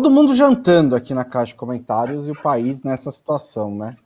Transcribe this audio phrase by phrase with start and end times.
[0.00, 3.98] todo mundo jantando aqui na caixa de comentários e o país nessa situação, né?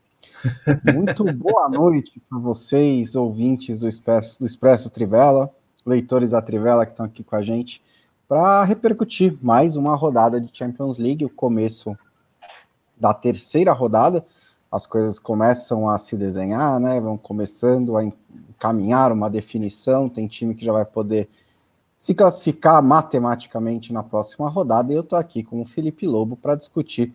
[0.93, 5.49] Muito boa noite para vocês, ouvintes do Expresso, do Expresso Trivela,
[5.87, 7.81] leitores da Trivela que estão aqui com a gente,
[8.27, 11.97] para repercutir mais uma rodada de Champions League, o começo
[12.97, 14.27] da terceira rodada.
[14.73, 17.01] As coisas começam a se desenhar, né?
[17.01, 20.09] Vão começando a encaminhar uma definição.
[20.09, 21.29] Tem time que já vai poder
[22.05, 24.93] se classificar matematicamente na próxima rodada.
[24.93, 27.15] E eu estou aqui com o Felipe Lobo para discutir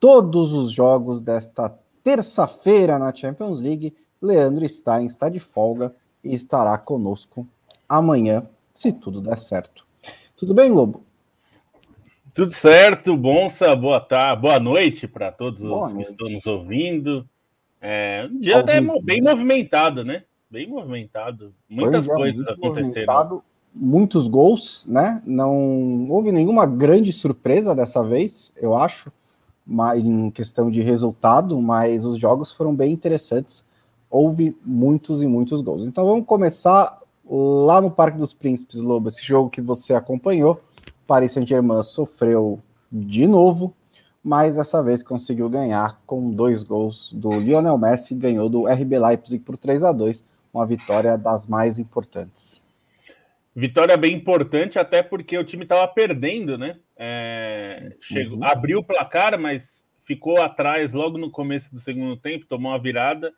[0.00, 1.68] todos os jogos desta
[2.02, 3.94] terça-feira na Champions League.
[4.22, 7.46] Leandro Stein está de folga e estará conosco
[7.86, 9.86] amanhã, se tudo der certo.
[10.34, 11.02] Tudo bem, Lobo?
[12.32, 16.06] Tudo certo, Bonsa, boa tarde, boa noite para todos boa os noite.
[16.06, 17.28] que estão nos ouvindo.
[17.78, 20.24] É, um dia até bem movimentado, né?
[20.48, 21.54] Bem movimentado.
[21.68, 23.42] Muitas é, coisas aconteceram
[23.74, 25.20] muitos gols, né?
[25.26, 29.10] Não houve nenhuma grande surpresa dessa vez, eu acho,
[29.96, 33.64] em questão de resultado, mas os jogos foram bem interessantes.
[34.08, 35.86] Houve muitos e muitos gols.
[35.86, 40.60] Então vamos começar lá no Parque dos Príncipes, Lobo, esse jogo que você acompanhou.
[41.06, 43.74] Paris Saint-Germain sofreu de novo,
[44.22, 49.42] mas dessa vez conseguiu ganhar com dois gols do Lionel Messi, ganhou do RB Leipzig
[49.42, 52.63] por 3 a 2, uma vitória das mais importantes.
[53.56, 56.76] Vitória bem importante, até porque o time estava perdendo, né?
[56.96, 58.44] É, chegou, uhum.
[58.44, 63.32] Abriu o placar, mas ficou atrás logo no começo do segundo tempo, tomou uma virada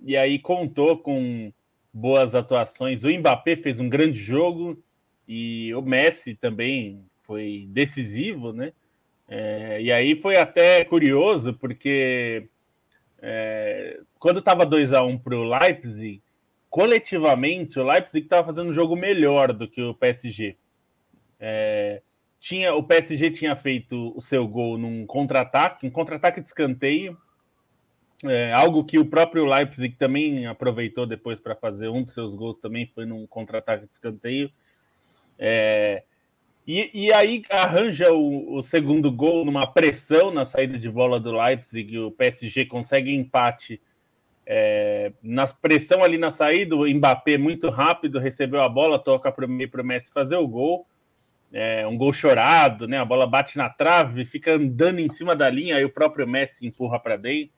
[0.00, 1.52] e aí contou com
[1.92, 3.04] boas atuações.
[3.04, 4.80] O Mbappé fez um grande jogo
[5.26, 8.72] e o Messi também foi decisivo, né?
[9.28, 12.48] É, e aí foi até curioso, porque
[13.20, 16.22] é, quando estava 2 a 1 para o Leipzig,
[16.78, 20.56] coletivamente, o Leipzig estava fazendo um jogo melhor do que o PSG.
[21.40, 22.00] É,
[22.38, 27.18] tinha, o PSG tinha feito o seu gol num contra-ataque, um contra-ataque de escanteio,
[28.24, 32.58] é, algo que o próprio Leipzig também aproveitou depois para fazer um dos seus gols
[32.58, 34.48] também foi num contra-ataque de escanteio.
[35.36, 36.04] É,
[36.64, 41.32] e, e, aí arranja o, o, segundo gol numa pressão na saída de bola do
[41.32, 43.80] Leipzig, o PSG consegue empate
[44.50, 49.44] é, na pressão ali na saída, o Mbappé muito rápido recebeu a bola, toca para
[49.44, 50.86] o Messi fazer o gol.
[51.52, 52.98] É, um gol chorado, né?
[52.98, 56.66] A bola bate na trave, fica andando em cima da linha, aí o próprio Messi
[56.66, 57.52] empurra para dentro.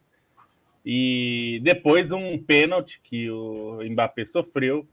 [0.84, 4.84] E depois um pênalti que o Mbappé sofreu.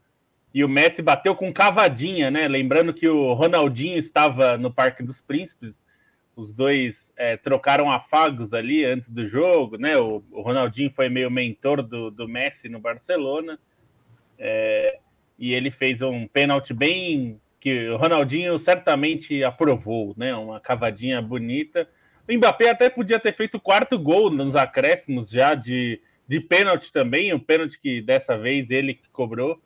[0.54, 2.46] E o Messi bateu com cavadinha, né?
[2.46, 5.84] Lembrando que o Ronaldinho estava no Parque dos Príncipes
[6.38, 9.98] os dois é, trocaram afagos ali antes do jogo, né?
[9.98, 13.58] O, o Ronaldinho foi meio mentor do, do Messi no Barcelona.
[14.38, 15.00] É,
[15.36, 20.32] e ele fez um pênalti bem que o Ronaldinho certamente aprovou, né?
[20.36, 21.88] Uma cavadinha bonita.
[22.28, 26.92] O Mbappé até podia ter feito o quarto gol nos acréscimos já de, de pênalti
[26.92, 29.60] também, um pênalti que dessa vez ele cobrou,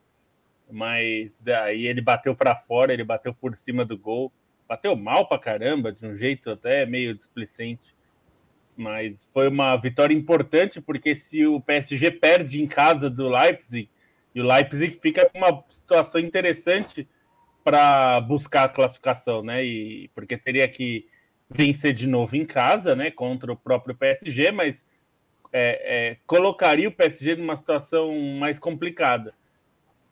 [0.70, 4.32] mas daí ele bateu para fora, ele bateu por cima do gol
[4.68, 7.94] bateu mal pra caramba, de um jeito até meio displicente.
[8.76, 13.88] Mas foi uma vitória importante, porque se o PSG perde em casa do Leipzig,
[14.34, 17.06] e o Leipzig fica com uma situação interessante
[17.62, 19.64] para buscar a classificação, né?
[19.64, 21.06] E porque teria que
[21.50, 23.10] vencer de novo em casa, né?
[23.10, 24.86] Contra o próprio PSG, mas
[25.52, 29.34] é, é, colocaria o PSG numa situação mais complicada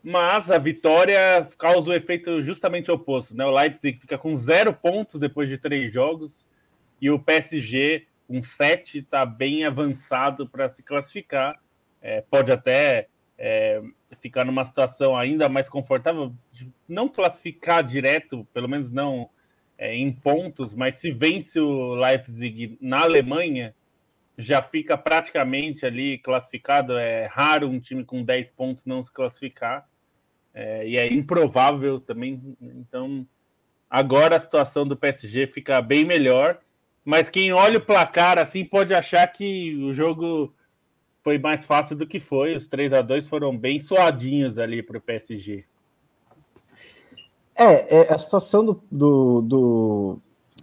[0.03, 3.37] mas a vitória causa o efeito justamente oposto.
[3.37, 3.45] Né?
[3.45, 6.47] O Leipzig fica com zero pontos depois de três jogos
[7.01, 11.59] e o PSG, com sete, está bem avançado para se classificar.
[12.01, 13.83] É, pode até é,
[14.21, 16.33] ficar numa situação ainda mais confortável
[16.89, 19.29] não classificar direto, pelo menos não
[19.77, 23.75] é, em pontos, mas se vence o Leipzig na Alemanha,
[24.37, 26.97] já fica praticamente ali classificado.
[26.97, 29.89] É raro um time com 10 pontos não se classificar.
[30.55, 32.57] É, e é improvável também.
[32.61, 33.27] Então,
[33.89, 36.59] agora a situação do PSG fica bem melhor.
[37.05, 40.53] Mas quem olha o placar assim pode achar que o jogo
[41.23, 42.57] foi mais fácil do que foi.
[42.57, 45.65] Os 3 a 2 foram bem suadinhos ali para o PSG.
[47.55, 50.19] É, é, a situação do, do, do,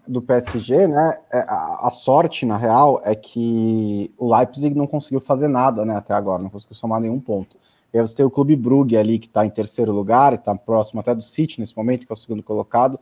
[0.08, 1.20] do PSG, né?
[1.32, 5.96] É, a, a, sorte, na real, é que o Leipzig não conseguiu fazer nada né,
[5.96, 7.56] até agora, não conseguiu somar nenhum ponto.
[7.94, 11.00] E aí você tem o Clube Brugge ali, que está em terceiro lugar, está próximo
[11.00, 13.00] até do City nesse momento, que é o segundo colocado,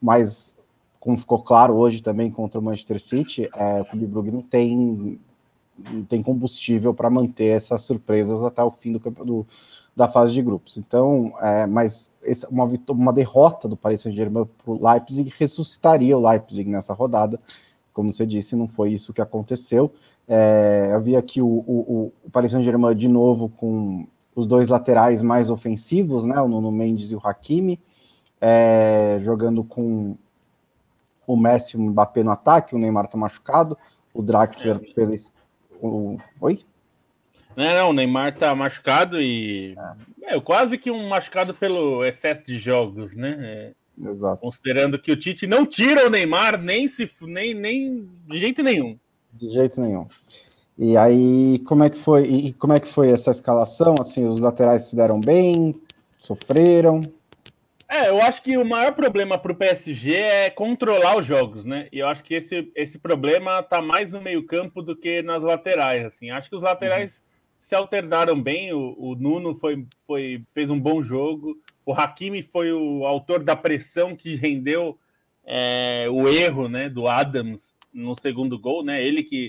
[0.00, 0.56] mas
[1.00, 5.18] como ficou claro hoje também contra o Manchester City, é, o Clube Brugge não tem,
[5.90, 9.46] não tem combustível para manter essas surpresas até o fim do,
[9.94, 10.76] da fase de grupos.
[10.76, 12.10] Então, é, mas
[12.50, 17.40] uma, uma derrota do Paris Saint-Germain para o Leipzig ressuscitaria o Leipzig nessa rodada.
[17.92, 19.92] Como você disse, não foi isso que aconteceu.
[20.28, 24.06] É, eu vi aqui o, o, o Paris Saint-Germain de novo com
[24.38, 27.80] os dois laterais mais ofensivos, né, o Nuno Mendes e o Hakimi,
[28.40, 30.16] é, jogando com
[31.26, 33.76] o Messi e o Mbappé no ataque, o Neymar está machucado,
[34.14, 34.92] o Draxler é.
[34.94, 35.14] pelo...
[35.82, 36.18] O...
[36.40, 36.60] Oi?
[37.56, 39.76] Não, não, o Neymar tá machucado e.
[40.22, 40.36] É.
[40.36, 40.40] é.
[40.40, 43.36] quase que um machucado pelo excesso de jogos, né?
[43.40, 43.72] É,
[44.08, 44.40] Exato.
[44.40, 48.96] Considerando que o Tite não tira o Neymar nem se nem, nem de jeito nenhum.
[49.32, 50.06] De jeito nenhum.
[50.78, 52.24] E aí, como é que foi?
[52.24, 53.96] E como é que foi essa escalação?
[54.00, 55.74] Assim, os laterais se deram bem,
[56.18, 57.00] sofreram.
[57.90, 61.88] É, eu acho que o maior problema para o PSG é controlar os jogos, né?
[61.90, 66.04] E eu acho que esse, esse problema está mais no meio-campo do que nas laterais.
[66.04, 67.22] Assim, acho que os laterais
[67.58, 68.72] se alternaram bem.
[68.72, 71.56] O, o, Nuno foi, foi, fez um bom jogo.
[71.84, 74.98] O Hakimi foi o autor da pressão que rendeu
[75.44, 78.84] é, o erro né, do Adams no segundo gol.
[78.84, 78.98] Né?
[79.00, 79.46] Ele que,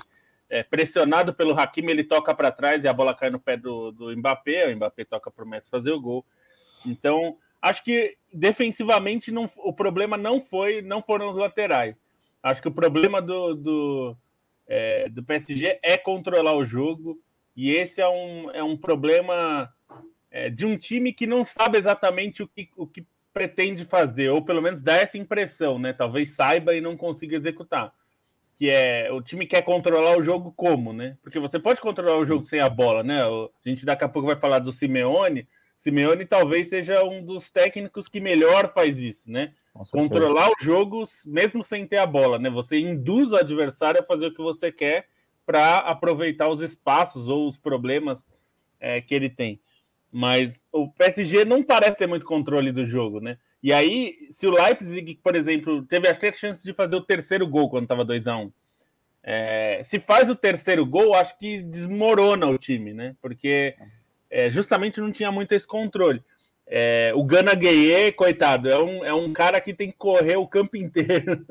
[0.49, 3.91] é, pressionado pelo Hakimi, ele toca para trás e a bola cai no pé do,
[3.91, 4.67] do Mbappé.
[4.67, 6.25] O Mbappé toca para o Messi fazer o gol.
[6.85, 11.95] Então, acho que defensivamente não, o problema não foi não foram os laterais.
[12.41, 14.17] Acho que o problema do, do,
[14.67, 17.19] é, do PSG é controlar o jogo
[17.55, 19.69] e esse é um, é um problema
[20.31, 24.41] é, de um time que não sabe exatamente o que, o que pretende fazer, ou
[24.41, 25.93] pelo menos dá essa impressão, né?
[25.93, 27.93] Talvez saiba e não consiga executar.
[28.59, 31.17] Que é o time quer controlar o jogo como, né?
[31.23, 33.23] Porque você pode controlar o jogo sem a bola, né?
[33.23, 35.47] A gente daqui a pouco vai falar do Simeone.
[35.77, 39.53] Simeone talvez seja um dos técnicos que melhor faz isso, né?
[39.91, 42.49] Controlar o jogo mesmo sem ter a bola, né?
[42.49, 45.07] Você induz o adversário a fazer o que você quer
[45.45, 48.27] para aproveitar os espaços ou os problemas
[48.77, 49.61] é, que ele tem.
[50.11, 53.37] Mas o PSG não parece ter muito controle do jogo, né?
[53.61, 57.69] E aí, se o Leipzig, por exemplo, teve até chance de fazer o terceiro gol
[57.69, 58.51] quando estava 2 a 1 um,
[59.21, 63.15] é, se faz o terceiro gol, acho que desmorona o time, né?
[63.21, 63.75] Porque
[64.29, 66.23] é, justamente não tinha muito esse controle.
[66.65, 70.47] É, o Gana Gueye, coitado, é um, é um cara que tem que correr o
[70.47, 71.45] campo inteiro,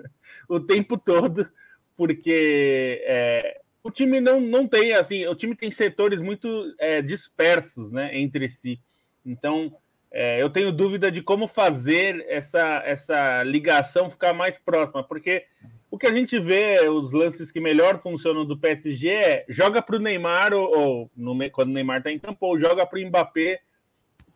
[0.49, 1.49] o tempo todo,
[1.97, 7.91] porque é, o time não, não tem, assim, o time tem setores muito é, dispersos,
[7.91, 8.79] né, entre si.
[9.25, 9.75] Então,
[10.11, 15.45] é, eu tenho dúvida de como fazer essa, essa ligação ficar mais próxima, porque
[15.91, 19.97] o que a gente vê, os lances que melhor funcionam do PSG é joga para
[19.97, 23.07] o Neymar, ou, ou no, quando o Neymar está em campo, ou joga para o
[23.07, 23.61] Mbappé,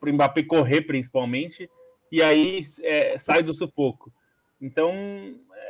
[0.01, 1.69] para o Mbappé correr principalmente,
[2.11, 4.11] e aí é, sai do sufoco.
[4.61, 4.95] Então,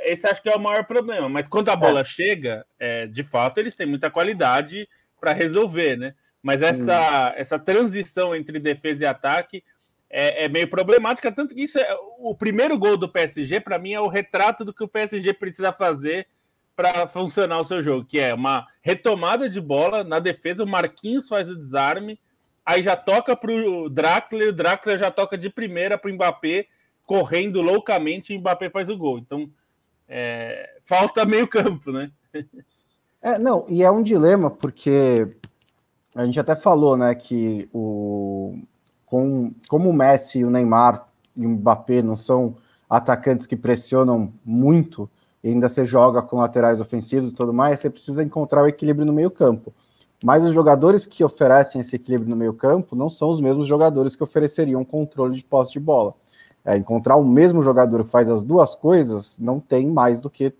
[0.04, 1.28] esse acho que é o maior problema.
[1.28, 2.04] Mas quando a bola é.
[2.04, 4.88] chega, é, de fato, eles têm muita qualidade
[5.20, 6.14] para resolver, né?
[6.42, 7.34] Mas essa, hum.
[7.36, 9.62] essa transição entre defesa e ataque
[10.10, 13.94] é, é, meio problemática, tanto que isso é o primeiro gol do PSG, para mim,
[13.94, 16.26] é o retrato do que o PSG precisa fazer
[16.76, 21.28] para funcionar o seu jogo, que é uma retomada de bola na defesa, o Marquinhos
[21.28, 22.18] faz o desarme,
[22.64, 26.66] aí já toca para o Draxler, o Draxler já toca de primeira para o Mbappé,
[27.06, 29.18] correndo loucamente e o Mbappé faz o gol.
[29.18, 29.50] Então,
[30.14, 32.10] é, falta meio campo, né?
[33.22, 35.36] É, não, e é um dilema, porque
[36.14, 38.58] a gente até falou, né, que o,
[39.06, 42.56] com, como o Messi, o Neymar e o Mbappé não são
[42.90, 45.08] atacantes que pressionam muito,
[45.42, 49.06] e ainda você joga com laterais ofensivos e tudo mais, você precisa encontrar o equilíbrio
[49.06, 49.72] no meio campo.
[50.22, 54.14] Mas os jogadores que oferecem esse equilíbrio no meio campo não são os mesmos jogadores
[54.14, 56.14] que ofereceriam controle de posse de bola.
[56.64, 60.52] É, encontrar o mesmo jogador que faz as duas coisas não tem mais do que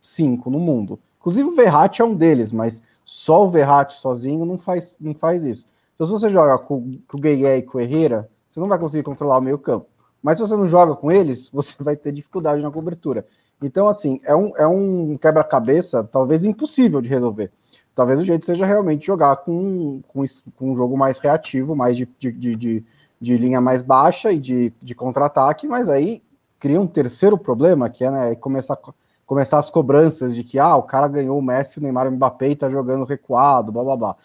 [0.00, 0.98] cinco no mundo.
[1.18, 5.44] Inclusive o Verratti é um deles, mas só o Verratti sozinho não faz, não faz
[5.44, 5.66] isso.
[5.94, 8.78] Então, se você joga com, com o Gueye e com o Herrera, você não vai
[8.78, 9.86] conseguir controlar o meio campo.
[10.22, 13.26] Mas se você não joga com eles, você vai ter dificuldade na cobertura.
[13.62, 17.50] Então, assim, é um, é um quebra-cabeça talvez impossível de resolver.
[17.94, 20.24] Talvez o jeito seja realmente jogar com, com,
[20.56, 22.84] com um jogo mais reativo, mais de, de, de de
[23.20, 26.22] linha mais baixa e de, de contra-ataque, mas aí
[26.58, 28.78] cria um terceiro problema, que é né, começar,
[29.26, 32.50] começar as cobranças de que ah, o cara ganhou o Messi, o Neymar o Mbappé
[32.50, 34.16] e tá jogando recuado, blá blá blá.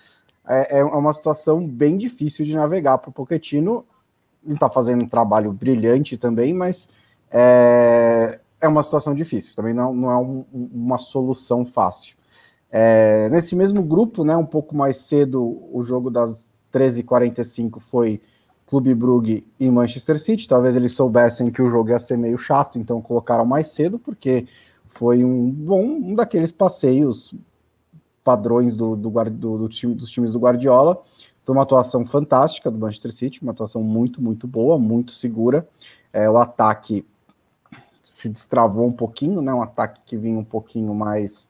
[0.47, 3.85] É, é uma situação bem difícil de navegar para o Pochettino.
[4.45, 6.87] Ele está fazendo um trabalho brilhante também, mas
[7.31, 9.55] é, é uma situação difícil.
[9.55, 12.15] Também não, não é um, uma solução fácil.
[12.69, 18.21] É, nesse mesmo grupo, né, um pouco mais cedo, o jogo das 13h45 foi
[18.67, 20.47] Clube Brugge e Manchester City.
[20.47, 24.47] Talvez eles soubessem que o jogo ia ser meio chato, então colocaram mais cedo, porque
[24.87, 27.33] foi um bom um daqueles passeios
[28.23, 31.01] padrões do, do, do, do time, dos times do Guardiola.
[31.43, 35.67] Foi uma atuação fantástica do Manchester City, uma atuação muito, muito boa, muito segura.
[36.11, 37.05] É, o ataque
[38.01, 39.53] se destravou um pouquinho, né?
[39.53, 41.47] Um ataque que vinha um pouquinho mais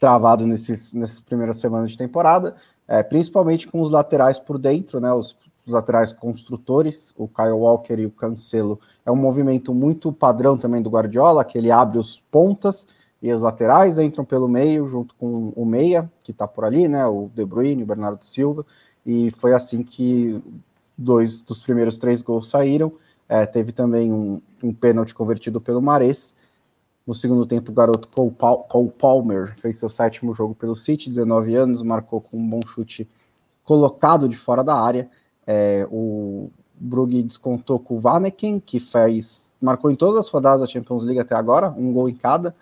[0.00, 2.56] travado nesses, nessas primeiras semanas de temporada,
[2.88, 5.12] é, principalmente com os laterais por dentro, né?
[5.12, 8.78] Os, os laterais construtores, o Kyle Walker e o Cancelo.
[9.04, 12.86] É um movimento muito padrão também do Guardiola, que ele abre os pontas
[13.22, 17.06] e os laterais entram pelo meio, junto com o Meia, que está por ali, né?
[17.06, 18.66] O De Bruyne, o Bernardo Silva,
[19.06, 20.42] e foi assim que
[20.96, 22.92] dois dos primeiros três gols saíram.
[23.26, 26.34] É, teve também um, um pênalti convertido pelo Mares.
[27.06, 31.82] No segundo tempo, o garoto Cole Palmer fez seu sétimo jogo pelo City, 19 anos,
[31.82, 33.08] marcou com um bom chute
[33.62, 35.08] colocado de fora da área.
[35.46, 40.66] É, o Brugge descontou com o Vaneken, que fez, marcou em todas as rodadas da
[40.66, 42.54] Champions League até agora, um gol em cada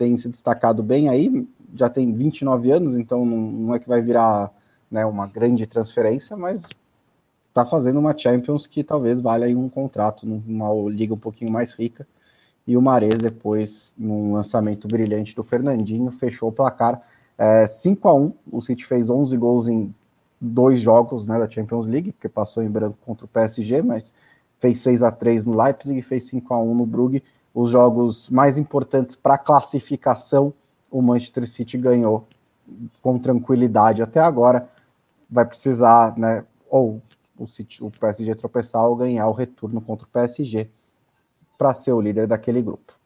[0.00, 4.00] tem se destacado bem aí, já tem 29 anos, então não, não é que vai
[4.00, 4.50] virar
[4.90, 6.64] né, uma grande transferência, mas
[7.48, 12.06] está fazendo uma Champions que talvez valha um contrato numa liga um pouquinho mais rica.
[12.66, 17.02] E o Mares, depois, num lançamento brilhante do Fernandinho, fechou o placar
[17.36, 19.94] é, 5 a 1 O City fez 11 gols em
[20.40, 24.12] dois jogos né, da Champions League, porque passou em branco contra o PSG, mas
[24.58, 27.22] fez 6 a 3 no Leipzig e fez 5 a 1 no Brugge
[27.54, 30.52] os jogos mais importantes para classificação,
[30.90, 32.26] o Manchester City ganhou
[33.02, 34.68] com tranquilidade até agora.
[35.28, 37.00] Vai precisar, né, ou
[37.36, 40.68] o, City, o PSG tropeçar ou ganhar o retorno contra o PSG
[41.58, 42.98] para ser o líder daquele grupo.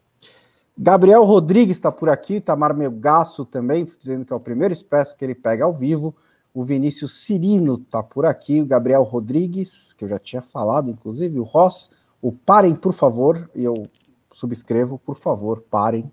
[0.76, 5.25] Gabriel Rodrigues está por aqui, Tamar Melgaço também, dizendo que é o primeiro expresso que
[5.25, 6.14] ele pega ao vivo.
[6.54, 11.40] O Vinícius Cirino está por aqui, o Gabriel Rodrigues, que eu já tinha falado, inclusive,
[11.40, 11.90] o Ross,
[12.23, 13.88] o Parem, por favor, e eu
[14.30, 16.11] subscrevo, por favor, parem.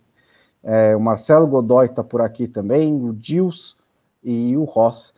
[0.63, 3.77] É, o Marcelo Godoy está por aqui também, o Dils
[4.23, 5.13] e o Ross,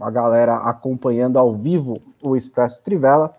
[0.00, 3.34] a galera acompanhando ao vivo o Expresso Trivela.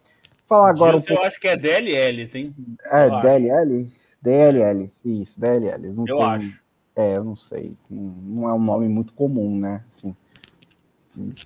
[0.46, 0.98] Falar agora.
[0.98, 1.22] um pouco...
[1.22, 2.54] Eu acho que é DLL, sim.
[2.86, 3.82] É, eu DLL?
[3.82, 4.00] Acho.
[4.22, 5.94] DLL, isso, DLL.
[5.94, 6.26] Não eu tem...
[6.26, 6.60] acho.
[6.96, 7.74] É, eu não sei.
[7.90, 9.84] Não é um nome muito comum, né?
[9.88, 10.16] Assim,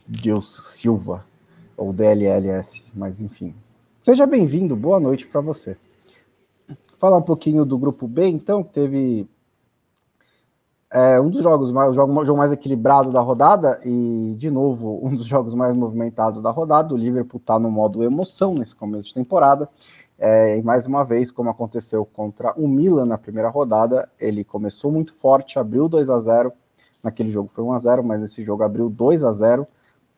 [0.07, 1.25] Deus Silva,
[1.77, 3.55] ou DLLS, mas enfim.
[4.03, 5.77] Seja bem-vindo, boa noite para você.
[6.99, 9.27] Falar um pouquinho do grupo B, então, teve
[10.93, 14.99] é, um dos jogos mais, o jogo, jogo, mais equilibrado da rodada e, de novo,
[15.03, 16.93] um dos jogos mais movimentados da rodada.
[16.93, 19.67] O Liverpool está no modo emoção nesse começo de temporada.
[20.19, 24.91] É, e mais uma vez, como aconteceu contra o Milan na primeira rodada, ele começou
[24.91, 26.53] muito forte, abriu 2 a 0
[27.03, 29.67] Naquele jogo foi 1 a 0 mas esse jogo abriu 2 a 0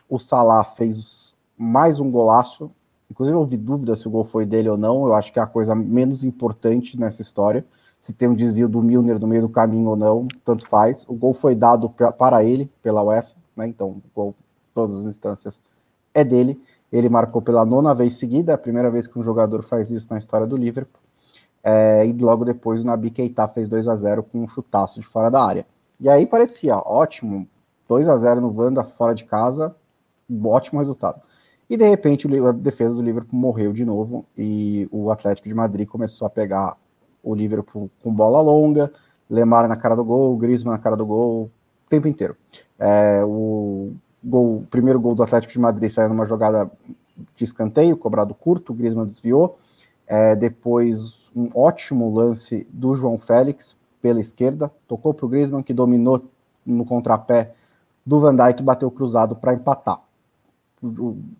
[0.07, 2.71] O Salah fez mais um golaço,
[3.09, 5.05] Inclusive, eu ouvi dúvida se o gol foi dele ou não.
[5.05, 7.65] Eu acho que é a coisa menos importante nessa história.
[7.99, 11.05] Se tem um desvio do Milner no meio do caminho ou não, tanto faz.
[11.07, 13.67] O gol foi dado para ele, pela UEFA, né?
[13.67, 14.35] Então, o gol,
[14.73, 15.61] todas as instâncias,
[16.13, 16.61] é dele.
[16.91, 20.17] Ele marcou pela nona vez seguida, a primeira vez que um jogador faz isso na
[20.17, 21.01] história do Liverpool.
[21.63, 25.05] É, e logo depois o Nabi Keita fez 2 a 0 com um chutaço de
[25.05, 25.65] fora da área.
[25.99, 27.47] E aí parecia ótimo,
[27.87, 29.75] 2 a 0 no Wanda fora de casa,
[30.43, 31.21] ótimo resultado.
[31.69, 35.87] E de repente a defesa do Liverpool morreu de novo e o Atlético de Madrid
[35.87, 36.77] começou a pegar
[37.23, 38.91] o Liverpool com bola longa,
[39.27, 42.37] Lemar na cara do gol, Griezmann na cara do gol, o tempo inteiro.
[42.77, 46.69] É, o, gol, o primeiro gol do Atlético de Madrid saiu numa jogada
[47.33, 49.57] de escanteio, cobrado curto, o Griezmann desviou.
[50.05, 53.75] É, depois um ótimo lance do João Félix
[54.05, 56.25] pela esquerda, tocou para o Griezmann que dominou
[56.63, 57.55] no contrapé
[58.05, 59.99] do Van Dijk, bateu cruzado para empatar.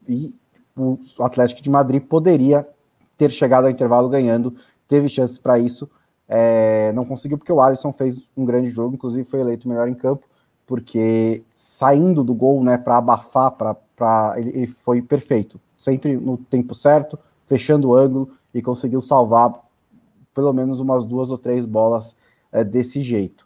[0.10, 0.34] E
[0.76, 2.68] o Atlético de Madrid poderia
[3.16, 4.56] ter chegado ao intervalo ganhando,
[4.88, 5.88] teve chances para isso,
[6.28, 9.94] é, não conseguiu porque o Alisson fez um grande jogo, inclusive foi eleito melhor em
[9.94, 10.26] campo,
[10.66, 16.74] porque saindo do gol, né, para abafar, para ele, ele foi perfeito, sempre no tempo
[16.74, 19.54] certo, fechando o ângulo e conseguiu salvar
[20.34, 22.18] pelo menos umas duas ou três bolas
[22.56, 23.46] é, desse jeito.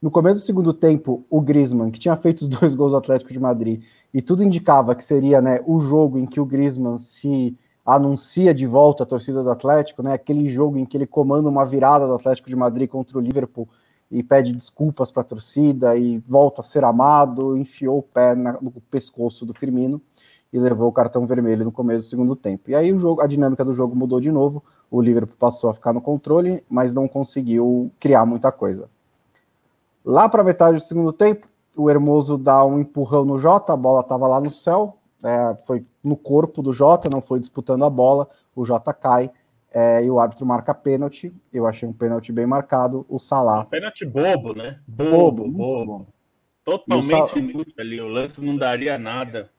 [0.00, 3.32] No começo do segundo tempo, o Griezmann, que tinha feito os dois gols do Atlético
[3.32, 3.82] de Madrid,
[4.12, 8.66] e tudo indicava que seria né, o jogo em que o Griezmann se anuncia de
[8.66, 12.14] volta à torcida do Atlético, né, aquele jogo em que ele comanda uma virada do
[12.14, 13.68] Atlético de Madrid contra o Liverpool
[14.10, 18.52] e pede desculpas para a torcida e volta a ser amado, enfiou o pé na,
[18.60, 20.00] no pescoço do Firmino
[20.54, 22.70] e levou o cartão vermelho no começo do segundo tempo.
[22.70, 25.74] E aí o jogo, a dinâmica do jogo mudou de novo, o Liverpool passou a
[25.74, 28.88] ficar no controle, mas não conseguiu criar muita coisa.
[30.04, 34.00] Lá para metade do segundo tempo, o Hermoso dá um empurrão no Jota, a bola
[34.00, 38.28] estava lá no céu, é, foi no corpo do Jota, não foi disputando a bola,
[38.54, 39.32] o Jota cai
[39.72, 41.34] é, e o árbitro marca pênalti.
[41.52, 43.04] Eu achei um pênalti bem marcado.
[43.08, 43.62] O Salah.
[43.62, 44.78] Um pênalti bobo, né?
[44.86, 45.84] Bobo, bobo.
[45.84, 46.06] bobo.
[46.64, 48.00] Totalmente inútil ali.
[48.00, 49.50] O lance não daria nada.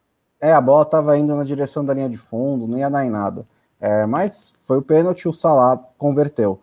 [0.46, 3.10] É, a bola estava indo na direção da linha de fundo, não ia dar em
[3.10, 3.48] nada.
[3.82, 6.60] É, mas foi o pênalti, o Salah converteu.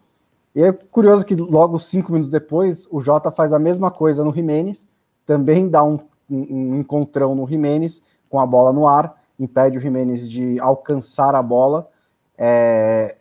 [0.54, 4.32] E é curioso que logo cinco minutos depois, o Jota faz a mesma coisa no
[4.32, 4.88] Jimenez,
[5.26, 5.98] também dá um,
[6.30, 11.34] um, um encontrão no Jimenez com a bola no ar, impede o Jimenez de alcançar
[11.34, 11.90] a bola,
[12.38, 13.16] é,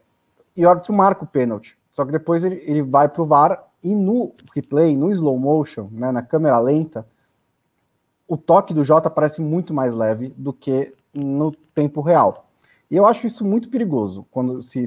[0.55, 1.75] e o árbitro marca o pênalti.
[1.91, 5.89] Só que depois ele, ele vai para o VAR e no replay, no slow motion,
[5.91, 7.03] né, na câmera lenta,
[8.31, 12.45] o toque do Jota parece muito mais leve do que no tempo real.
[12.89, 14.85] E eu acho isso muito perigoso quando se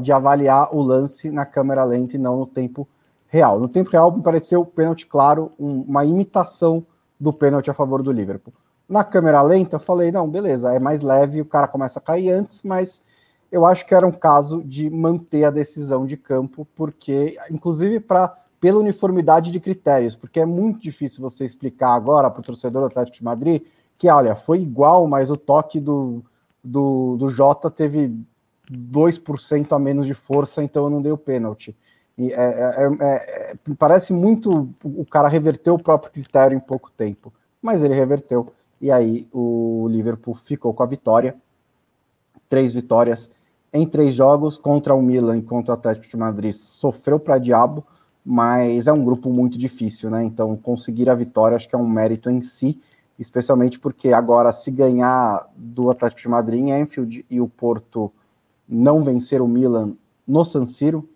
[0.00, 2.88] de avaliar o lance na câmera lenta e não no tempo
[3.28, 3.60] real.
[3.60, 6.86] No tempo real me pareceu o pênalti claro, um, uma imitação
[7.20, 8.54] do pênalti a favor do Liverpool.
[8.88, 12.30] Na câmera lenta, eu falei, não, beleza, é mais leve, o cara começa a cair
[12.30, 13.02] antes, mas
[13.52, 18.34] eu acho que era um caso de manter a decisão de campo, porque, inclusive, para
[18.60, 22.86] pela uniformidade de critérios, porque é muito difícil você explicar agora para o torcedor do
[22.86, 23.62] Atlético de Madrid
[23.98, 26.22] que, olha, foi igual, mas o toque do,
[26.62, 28.14] do, do Jota teve
[28.70, 31.76] 2% a menos de força, então eu não dei o pênalti.
[32.18, 36.90] E é, é, é, é, parece muito o cara reverteu o próprio critério em pouco
[36.90, 41.36] tempo, mas ele reverteu, e aí o Liverpool ficou com a vitória.
[42.48, 43.30] Três vitórias
[43.72, 46.54] em três jogos contra o Milan e contra o Atlético de Madrid.
[46.54, 47.84] Sofreu para diabo,
[48.28, 50.24] mas é um grupo muito difícil, né?
[50.24, 52.80] Então conseguir a vitória acho que é um mérito em si
[53.18, 58.12] especialmente porque agora, se ganhar do Atlético de Madrid em Anfield e o Porto
[58.68, 59.94] não vencer o Milan
[60.26, 61.08] no San Siro,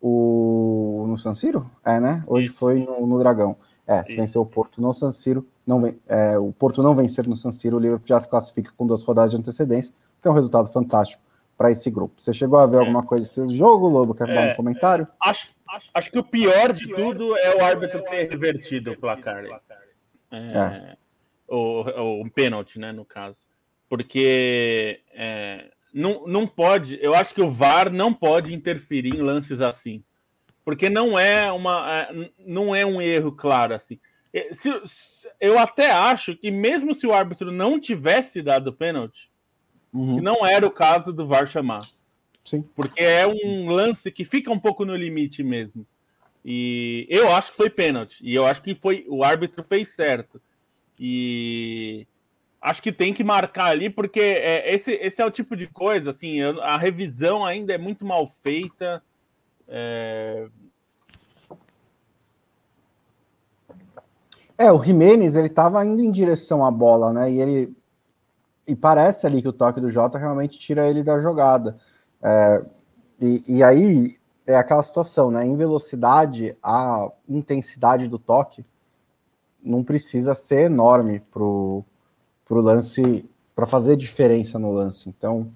[0.00, 1.04] o...
[1.08, 1.70] no San Siro?
[1.84, 2.24] É, né?
[2.26, 3.56] Hoje foi no, no, Dragão.
[3.86, 4.20] É, se Isso.
[4.20, 7.52] vencer o Porto no San Siro, não vem, é, o Porto não vencer no San
[7.52, 10.70] Siro, o Liverpool já se classifica com duas rodadas de antecedência, que é um resultado
[10.72, 11.22] fantástico
[11.56, 12.20] para esse grupo.
[12.20, 12.80] Você chegou a ver é.
[12.80, 14.14] alguma coisa desse jogo, Lobo?
[14.14, 15.06] Quer é, dar um é, comentário?
[15.20, 19.44] Acho, acho, acho, que o pior de tudo é o árbitro ter revertido o placar.
[20.30, 20.36] É.
[20.36, 20.96] é
[21.48, 23.38] o, o pênalti, né, no caso.
[23.88, 29.60] Porque é, não, não pode, eu acho que o VAR não pode interferir em lances
[29.60, 30.02] assim.
[30.64, 34.00] Porque não é uma é, não é um erro claro assim.
[34.50, 34.68] Se,
[35.40, 39.30] eu até acho que mesmo se o árbitro não tivesse dado pênalti,
[39.92, 40.16] uhum.
[40.16, 41.80] que não era o caso do VAR chamar.
[42.46, 42.64] Sim.
[42.74, 45.84] Porque é um lance que fica um pouco no limite mesmo.
[46.44, 48.20] E eu acho que foi pênalti.
[48.22, 50.40] E eu acho que foi o árbitro fez certo.
[50.98, 52.06] E
[52.62, 56.10] acho que tem que marcar ali, porque é, esse, esse é o tipo de coisa,
[56.10, 59.02] assim, a revisão ainda é muito mal feita.
[59.68, 60.46] É...
[64.56, 67.30] é, o Jimenez, ele estava indo em direção à bola, né?
[67.30, 67.76] E ele
[68.66, 71.78] e parece ali que o toque do Jota realmente tira ele da jogada.
[72.22, 72.64] É,
[73.20, 75.44] e, e aí é aquela situação, né?
[75.44, 78.64] Em velocidade, a intensidade do toque
[79.62, 81.84] não precisa ser enorme para o
[82.50, 85.08] lance, para fazer diferença no lance.
[85.08, 85.50] Então,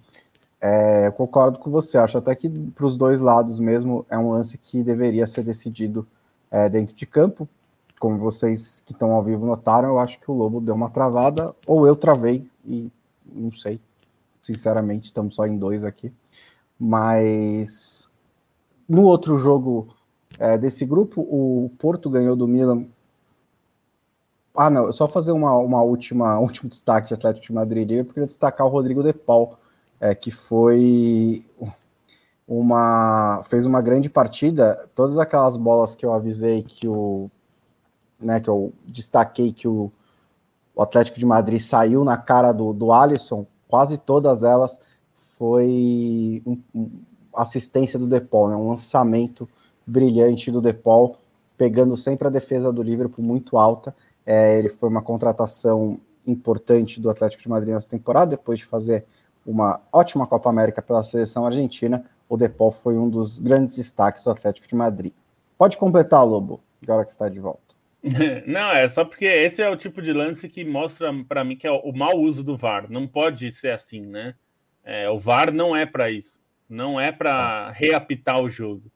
[0.61, 1.97] é, concordo com você.
[1.97, 6.07] Acho até que para os dois lados mesmo é um lance que deveria ser decidido
[6.51, 7.49] é, dentro de campo.
[7.99, 11.55] Como vocês que estão ao vivo notaram, eu acho que o Lobo deu uma travada,
[11.67, 12.91] ou eu travei, e
[13.27, 13.79] não sei.
[14.43, 16.11] Sinceramente, estamos só em dois aqui.
[16.81, 18.09] Mas
[18.89, 19.95] no outro jogo
[20.39, 22.87] é, desse grupo, o Porto ganhou do Milan
[24.55, 27.91] ah, não, só fazer uma, uma última último destaque de Atlético de Madrid.
[27.91, 29.57] Eu queria destacar o Rodrigo De Paul,
[30.01, 31.45] é, que foi
[32.47, 34.89] uma fez uma grande partida.
[34.95, 37.31] Todas aquelas bolas que eu avisei que o
[38.21, 39.91] né, que eu destaquei que o,
[40.75, 44.81] o Atlético de Madrid saiu na cara do, do Alisson, quase todas elas
[45.41, 46.91] foi um, um,
[47.35, 49.49] assistência do Depol, né, um lançamento
[49.87, 51.17] brilhante do Depol,
[51.57, 53.97] pegando sempre a defesa do Liverpool muito alta.
[54.27, 59.07] É, ele foi uma contratação importante do Atlético de Madrid nessa temporada, depois de fazer
[59.47, 62.05] uma ótima Copa América pela seleção argentina.
[62.29, 65.15] O Depol foi um dos grandes destaques do Atlético de Madrid.
[65.57, 67.75] Pode completar, Lobo, agora que está de volta.
[68.47, 71.67] Não, é só porque esse é o tipo de lance que mostra para mim que
[71.67, 72.91] é o mau uso do VAR.
[72.91, 74.35] Não pode ser assim, né?
[74.91, 76.39] É, o VAR não é para isso.
[76.69, 77.71] Não é para tá.
[77.71, 78.91] reapitar o jogo.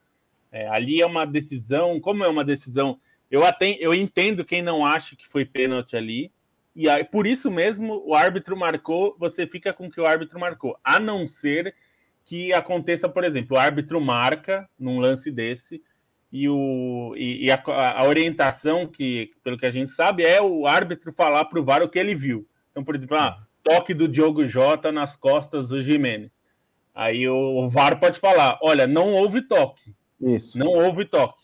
[0.51, 2.99] É, ali é uma decisão, como é uma decisão
[3.35, 6.31] eu, até, eu entendo quem não acha que foi pênalti ali,
[6.77, 10.39] e aí, por isso mesmo o árbitro marcou, você fica com o que o árbitro
[10.39, 11.75] marcou, a não ser
[12.25, 15.83] que aconteça, por exemplo, o árbitro marca num lance desse,
[16.33, 20.67] e, o, e, e a, a, orientação, que, pelo que a gente sabe, é o
[20.67, 22.49] árbitro falar para o VAR o que ele viu.
[22.71, 26.31] Então, por exemplo, ah, toque do Diogo Jota nas costas do Jimenez.
[26.95, 29.95] Aí o, VAR pode falar: olha, não houve toque.
[30.21, 30.57] Isso.
[30.57, 31.43] Não houve toque.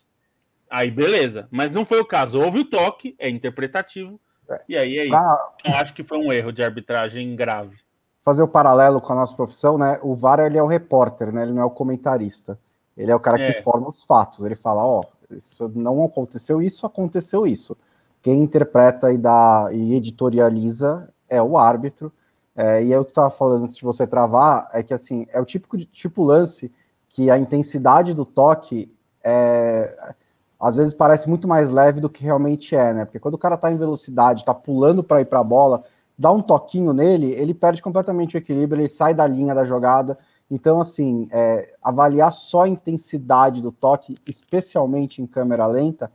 [0.71, 2.39] Aí beleza, mas não foi o caso.
[2.39, 4.21] Houve o toque, é interpretativo,
[4.69, 5.39] E aí é isso.
[5.65, 7.77] Eu acho que foi um erro de arbitragem grave.
[8.23, 9.99] Fazer o paralelo com a nossa profissão, né?
[10.03, 11.43] O VAR ele é o repórter, né?
[11.43, 12.57] Ele não é o comentarista.
[12.97, 13.53] Ele é o cara é.
[13.53, 14.45] que forma os fatos.
[14.45, 17.77] Ele fala, ó, oh, isso não aconteceu isso, aconteceu isso.
[18.23, 22.13] Quem interpreta e dá e editorializa é o árbitro.
[22.55, 25.27] É, e é o que eu estava falando antes de você travar, é que assim,
[25.33, 26.71] é o típico de tipo lance
[27.09, 28.93] que a intensidade do toque
[29.25, 30.15] é,
[30.61, 33.05] às vezes parece muito mais leve do que realmente é, né?
[33.05, 35.83] Porque quando o cara tá em velocidade, tá pulando para ir para a bola,
[36.19, 40.19] dá um toquinho nele, ele perde completamente o equilíbrio, ele sai da linha da jogada.
[40.51, 46.13] Então, assim, é, avaliar só a intensidade do toque, especialmente em câmera lenta,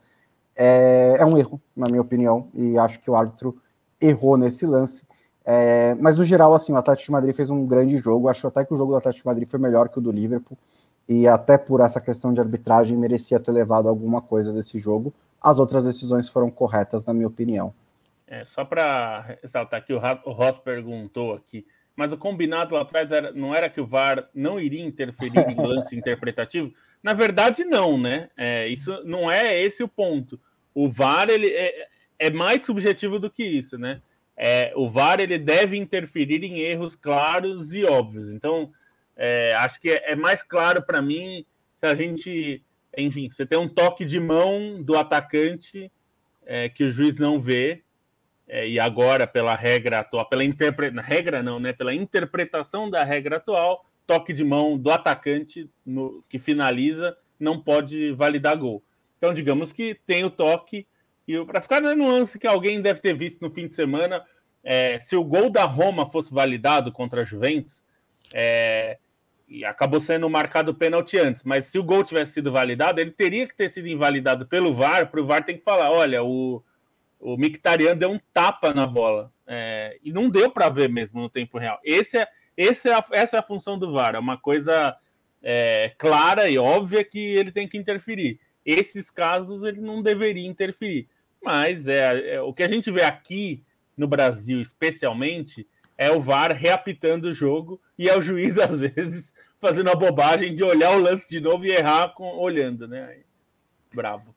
[0.56, 3.58] é, é, um erro, na minha opinião, e acho que o árbitro
[4.06, 5.06] errou nesse lance.
[5.44, 8.28] É, mas, no geral, assim, o Atlético de Madrid fez um grande jogo.
[8.28, 10.58] Acho até que o jogo do Atlético de Madrid foi melhor que o do Liverpool
[11.08, 15.14] e até por essa questão de arbitragem merecia ter levado alguma coisa desse jogo.
[15.42, 17.74] As outras decisões foram corretas, na minha opinião.
[18.28, 20.00] É, só para ressaltar aqui, o
[20.32, 21.66] Ross perguntou aqui,
[21.96, 25.56] mas o combinado lá atrás era, não era que o VAR não iria interferir em
[25.62, 26.74] lance interpretativo?
[27.04, 28.30] Na verdade, não, né?
[28.36, 30.40] É, isso não é esse o ponto.
[30.74, 34.02] O VAR ele é, é mais subjetivo do que isso, né?
[34.38, 38.32] É, o VAR ele deve interferir em erros claros e óbvios.
[38.32, 38.72] Então,
[39.16, 41.46] é, acho que é, é mais claro para mim
[41.80, 42.62] se a gente,
[42.98, 45.92] enfim, você tem um toque de mão do atacante
[46.46, 47.82] é, que o juiz não vê,
[48.48, 51.74] é, e agora, pela regra atual, pela interpretação, regra não, né?
[51.74, 58.12] Pela interpretação da regra atual, toque de mão do atacante no, que finaliza não pode
[58.12, 58.84] validar gol.
[59.18, 60.86] Então, digamos que tem o toque,
[61.28, 64.24] e para ficar na nuance que alguém deve ter visto no fim de semana,
[64.64, 67.84] é, se o gol da Roma fosse validado contra a Juventus,
[68.34, 68.98] é,
[69.48, 73.12] e acabou sendo marcado o pênalti antes, mas se o gol tivesse sido validado, ele
[73.12, 76.64] teria que ter sido invalidado pelo VAR, para o VAR tem que falar, olha, o,
[77.20, 81.30] o Mictarian deu um tapa na bola, é, e não deu para ver mesmo no
[81.30, 81.80] tempo real.
[81.84, 84.98] Esse é, esse é a, essa é a função do VAR, é uma coisa
[85.44, 88.40] é, clara e óbvia que ele tem que interferir.
[88.66, 91.08] Esses casos ele não deveria interferir,
[91.46, 93.64] mas é, é o que a gente vê aqui
[93.96, 99.32] no Brasil, especialmente, é o VAR reapitando o jogo e é o juiz, às vezes,
[99.62, 103.18] fazendo a bobagem de olhar o lance de novo e errar com, olhando, né?
[103.94, 104.36] Bravo.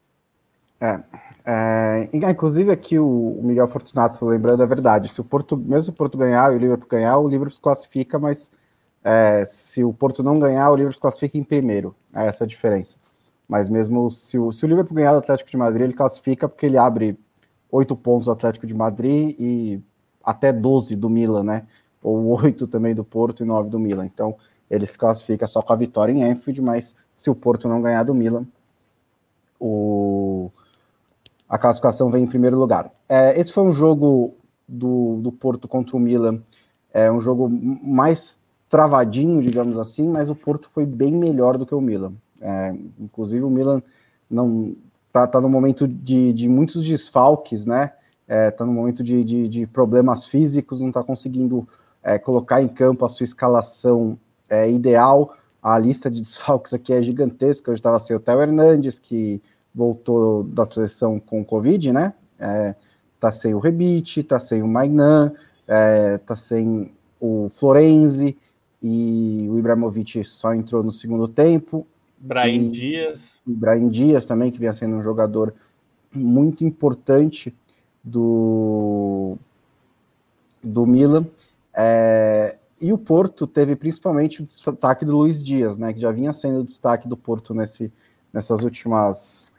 [0.81, 1.01] É,
[1.45, 5.09] é, inclusive aqui o Miguel Fortunato lembrando a é verdade.
[5.09, 8.19] Se o Porto, mesmo o Porto ganhar e o Liverpool ganhar, o Liverpool se classifica,
[8.19, 8.53] mas
[9.03, 11.97] é, se o Porto não ganhar, o Liverpool se classifica em primeiro.
[12.15, 12.99] É essa a diferença.
[13.49, 16.67] Mas mesmo se o, se o Liverpool ganhar do Atlético de Madrid, ele classifica porque
[16.67, 17.19] ele abre
[17.71, 19.81] oito pontos do Atlético de Madrid e
[20.23, 21.67] até 12 do Milan, né?
[22.03, 24.05] Ou 8 também do Porto e 9 do Milan.
[24.05, 24.37] Então,
[24.71, 28.03] ele se classifica só com a vitória em Anfield, mas se o Porto não ganhar
[28.03, 28.47] do Milan,
[29.59, 30.51] o...
[31.49, 32.93] a classificação vem em primeiro lugar.
[33.09, 34.35] É, esse foi um jogo
[34.69, 36.43] do, do Porto contra o Milan,
[36.93, 41.75] é um jogo mais travadinho, digamos assim, mas o Porto foi bem melhor do que
[41.75, 42.13] o Milan.
[42.41, 43.83] É, inclusive o Milan
[44.31, 44.77] não
[45.13, 47.93] tá, tá no momento de, de muitos desfalques, né?
[48.29, 51.67] é, tá no momento de, de, de, problemas físicos, não está conseguindo
[52.03, 55.35] é, colocar em campo a sua escalação é, ideal.
[55.63, 57.71] A lista de desfalques aqui é gigantesca.
[57.71, 59.41] Hoje estava sem o Theo Hernandes, que
[59.75, 62.13] voltou da seleção com Covid, né?
[62.39, 62.75] É,
[63.19, 65.33] tá sem o Rebite, tá sem o Magnan,
[65.67, 68.37] é, tá sem o Florenzi
[68.81, 71.87] e o Ibrahimovic só entrou no segundo tempo.
[72.21, 73.23] Brian Dias.
[73.47, 75.55] Brian Dias também, que vinha sendo um jogador
[76.13, 77.55] muito importante
[78.03, 79.37] do,
[80.63, 81.27] do Milan.
[81.75, 86.33] É, e o Porto teve principalmente o destaque do Luiz Dias, né, que já vinha
[86.33, 87.93] sendo o destaque do Porto nesse,
[88.33, 89.53] nessas últimas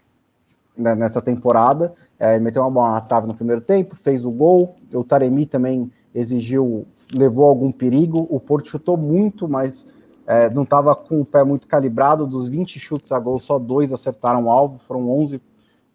[0.80, 1.94] né, nessa temporada.
[2.18, 4.78] É, meteu uma bola na trave no primeiro tempo, fez o gol.
[4.94, 8.26] O Taremi também exigiu, levou algum perigo.
[8.30, 9.86] O Porto chutou muito, mas
[10.30, 12.28] é, não estava com o pé muito calibrado.
[12.28, 15.42] Dos 20 chutes a gol, só dois acertaram o alvo, foram 11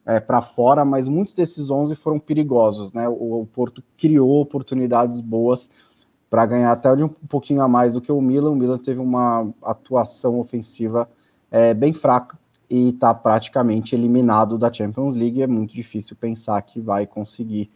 [0.04, 3.08] é, para fora, mas muitos desses 11 foram perigosos, né?
[3.08, 5.70] O, o Porto criou oportunidades boas
[6.28, 8.50] para ganhar até um pouquinho a mais do que o Milan.
[8.50, 11.08] O Milan teve uma atuação ofensiva
[11.48, 12.36] é, bem fraca
[12.68, 15.44] e está praticamente eliminado da Champions League.
[15.44, 17.70] É muito difícil pensar que vai conseguir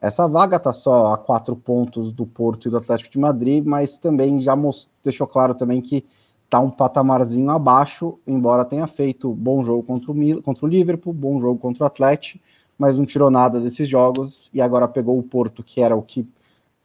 [0.00, 0.56] essa vaga.
[0.56, 4.54] Está só a quatro pontos do Porto e do Atlético de Madrid, mas também já
[5.02, 6.04] deixou claro também que
[6.44, 11.40] está um patamarzinho abaixo, embora tenha feito bom jogo contra o, contra o Liverpool, bom
[11.40, 12.44] jogo contra o Atlético,
[12.78, 16.28] mas não tirou nada desses jogos e agora pegou o Porto, que era o que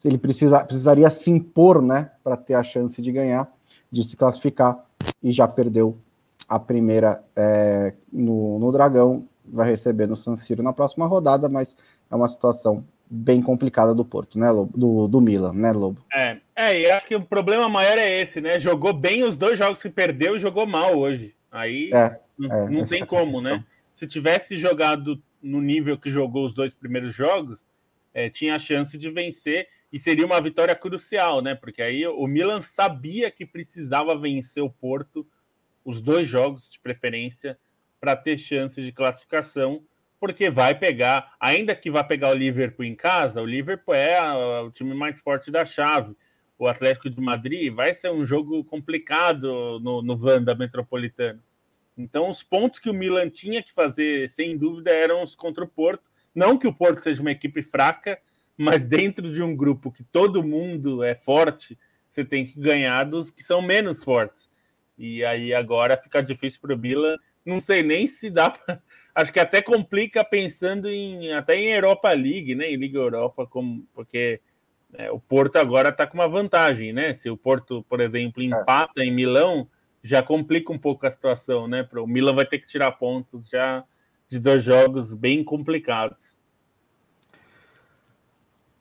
[0.03, 3.51] ele precisa, precisaria se impor, né, para ter a chance de ganhar,
[3.91, 4.83] de se classificar,
[5.21, 5.97] e já perdeu
[6.47, 11.75] a primeira é, no, no Dragão, vai receber no San Siro na próxima rodada, mas
[12.09, 14.77] é uma situação bem complicada do Porto, né, Lobo?
[14.77, 16.05] Do, do Milan, né, Lobo?
[16.13, 18.59] É, é, e acho que o problema maior é esse, né?
[18.59, 21.33] Jogou bem os dois jogos que perdeu e jogou mal hoje.
[21.51, 23.63] Aí é, não, é, não tem como, né?
[23.93, 27.65] Se tivesse jogado no nível que jogou os dois primeiros jogos,
[28.13, 31.55] é, tinha a chance de vencer e seria uma vitória crucial, né?
[31.55, 35.25] Porque aí o Milan sabia que precisava vencer o Porto,
[35.83, 37.57] os dois jogos de preferência,
[37.99, 39.81] para ter chances de classificação
[40.19, 44.19] porque vai pegar, ainda que vá pegar o Liverpool em casa, o Liverpool é
[44.61, 46.15] o time mais forte da chave.
[46.57, 51.41] O Atlético de Madrid vai ser um jogo complicado no, no Vanda Metropolitano.
[51.97, 55.67] Então, os pontos que o Milan tinha que fazer, sem dúvida, eram os contra o
[55.67, 56.09] Porto.
[56.35, 58.19] Não que o Porto seja uma equipe fraca,
[58.57, 61.77] mas dentro de um grupo que todo mundo é forte,
[62.09, 64.49] você tem que ganhar dos que são menos fortes.
[64.97, 67.15] E aí agora fica difícil para o Milan.
[67.45, 68.81] Não sei nem se dá para
[69.15, 72.71] acho que até complica pensando em até em Europa League, né?
[72.71, 74.41] Em Liga Europa, como porque
[74.93, 77.13] é, o Porto agora está com uma vantagem, né?
[77.13, 78.45] Se o Porto, por exemplo, é.
[78.45, 79.05] empata é.
[79.05, 79.67] em Milão,
[80.03, 81.87] já complica um pouco a situação, né?
[81.93, 83.83] O Milan vai ter que tirar pontos já
[84.27, 86.37] de dois jogos bem complicados.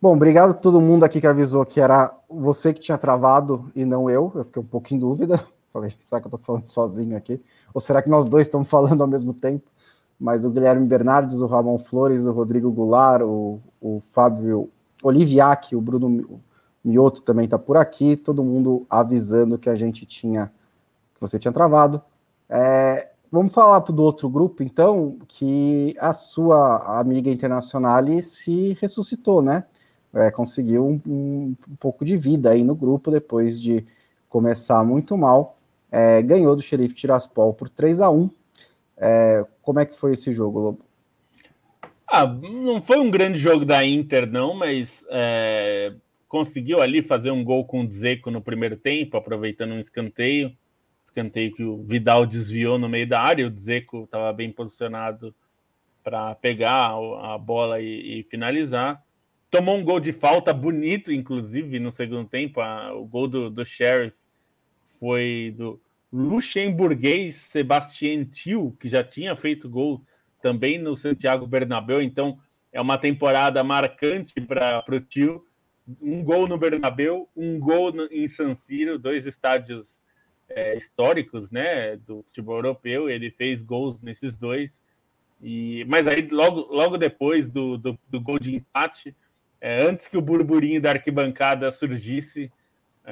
[0.00, 3.84] Bom, obrigado a todo mundo aqui que avisou que era você que tinha travado e
[3.84, 4.30] não eu.
[4.34, 5.44] Eu fiquei um pouco em dúvida.
[5.72, 7.40] Falei, será que eu tô falando sozinho aqui?
[7.74, 9.70] Ou será que nós dois estamos falando ao mesmo tempo?
[10.18, 14.68] mas o Guilherme Bernardes, o Ramon Flores, o Rodrigo Goulart, o, o Fábio
[15.02, 16.40] Oliviac, o Bruno
[16.84, 20.50] Mioto também está por aqui, todo mundo avisando que a gente tinha,
[21.14, 22.02] que você tinha travado.
[22.48, 29.64] É, vamos falar do outro grupo, então, que a sua amiga internacional se ressuscitou, né?
[30.12, 33.86] É, conseguiu um, um, um, pouco de vida aí no grupo depois de
[34.28, 35.57] começar muito mal.
[35.90, 38.30] É, ganhou do Xerife Tiraspol por 3 a 1
[39.00, 40.84] é, como é que foi esse jogo, Lobo?
[42.06, 45.94] Ah, não foi um grande jogo da Inter, não, mas é,
[46.26, 50.52] conseguiu ali fazer um gol com o Dzeko no primeiro tempo, aproveitando um escanteio.
[51.02, 55.34] Escanteio que o Vidal desviou no meio da área, o Dzeko estava bem posicionado
[56.02, 59.02] para pegar a bola e, e, finalizar.
[59.50, 62.60] Tomou um gol de falta bonito, inclusive, no segundo tempo.
[62.60, 64.16] A, o gol do, do Sheriff
[64.98, 65.80] foi do,
[66.12, 70.02] luxemburguês Sebastian Thiel, que já tinha feito gol
[70.40, 72.38] também no Santiago Bernabéu, então
[72.72, 75.44] é uma temporada marcante para o Thiel.
[76.02, 80.00] Um gol no Bernabéu, um gol no, em San Siro, dois estádios
[80.48, 83.08] é, históricos né, do futebol europeu.
[83.08, 84.78] Ele fez gols nesses dois.
[85.42, 89.16] E, mas aí, logo, logo depois do, do, do gol de empate,
[89.60, 92.52] é, antes que o burburinho da arquibancada surgisse,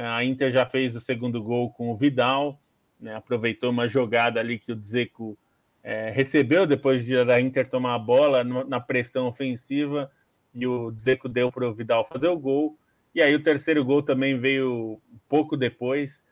[0.05, 2.61] a Inter já fez o segundo gol com o Vidal
[3.01, 5.39] né, aproveitou uma jogada ali que o Dzeko
[5.83, 10.11] é, recebeu depois de a Inter tomar a bola na pressão ofensiva
[10.55, 12.79] e o Dzeko deu para o Vidal fazer o gol.
[13.15, 16.23] E aí o terceiro gol também veio pouco depois,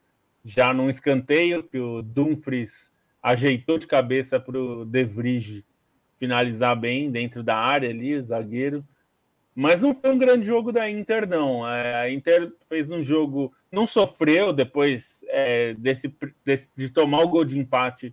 [0.45, 5.65] já num escanteio que o Dumfries ajeitou de cabeça para o De Vrij
[6.19, 8.85] finalizar bem dentro da área ali, zagueiro.
[9.55, 11.69] Mas não foi um grande jogo da Inter, não.
[11.69, 16.13] É, a Inter fez um jogo, não sofreu depois é, desse,
[16.45, 18.13] desse, de tomar o gol de empate,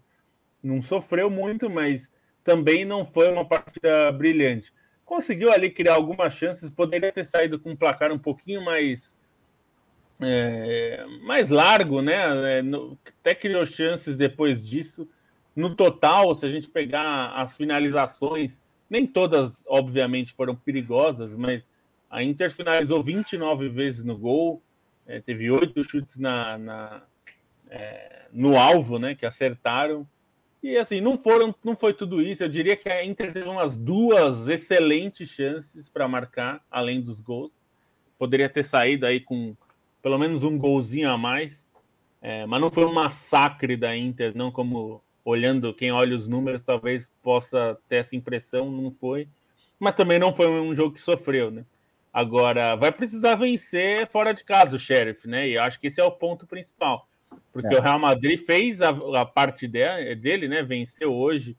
[0.62, 4.72] não sofreu muito, mas também não foi uma partida brilhante.
[5.04, 9.18] Conseguiu ali criar algumas chances, poderia ter saído com um placar um pouquinho mais
[10.22, 12.60] é, mais largo, né?
[12.60, 12.64] É,
[13.20, 15.10] até criou chances depois disso.
[15.56, 18.60] No total, se a gente pegar as finalizações,
[18.92, 21.64] nem todas, obviamente, foram perigosas, mas
[22.10, 24.62] a Inter finalizou 29 vezes no gol,
[25.08, 27.02] é, teve oito chutes na, na
[27.70, 30.06] é, no alvo, né, que acertaram.
[30.62, 32.44] E assim, não foram, não foi tudo isso.
[32.44, 37.54] Eu diria que a Inter teve umas duas excelentes chances para marcar, além dos gols.
[38.20, 39.56] Poderia ter saído aí com
[40.02, 41.66] pelo menos um golzinho a mais,
[42.22, 46.62] é, mas não foi um massacre da Inter, não como olhando, quem olha os números
[46.66, 49.28] talvez possa ter essa impressão, não foi.
[49.80, 51.66] Mas também não foi um jogo que sofreu, né?
[52.14, 55.48] Agora, vai precisar vencer fora de casa o Sheriff, né?
[55.48, 57.08] E acho que esse é o ponto principal.
[57.54, 57.80] Porque é.
[57.80, 60.62] o Real Madrid fez a, a parte de, dele, né?
[60.62, 61.56] Venceu hoje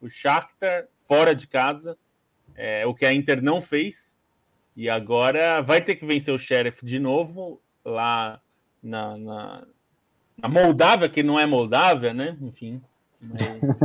[0.00, 1.96] o Shakhtar fora de casa,
[2.56, 4.16] é, o que a Inter não fez.
[4.74, 8.40] E agora vai ter que vencer o Sheriff de novo lá
[8.82, 9.62] na, na,
[10.38, 12.36] na Moldávia, que não é Moldávia, né?
[12.40, 12.82] Enfim,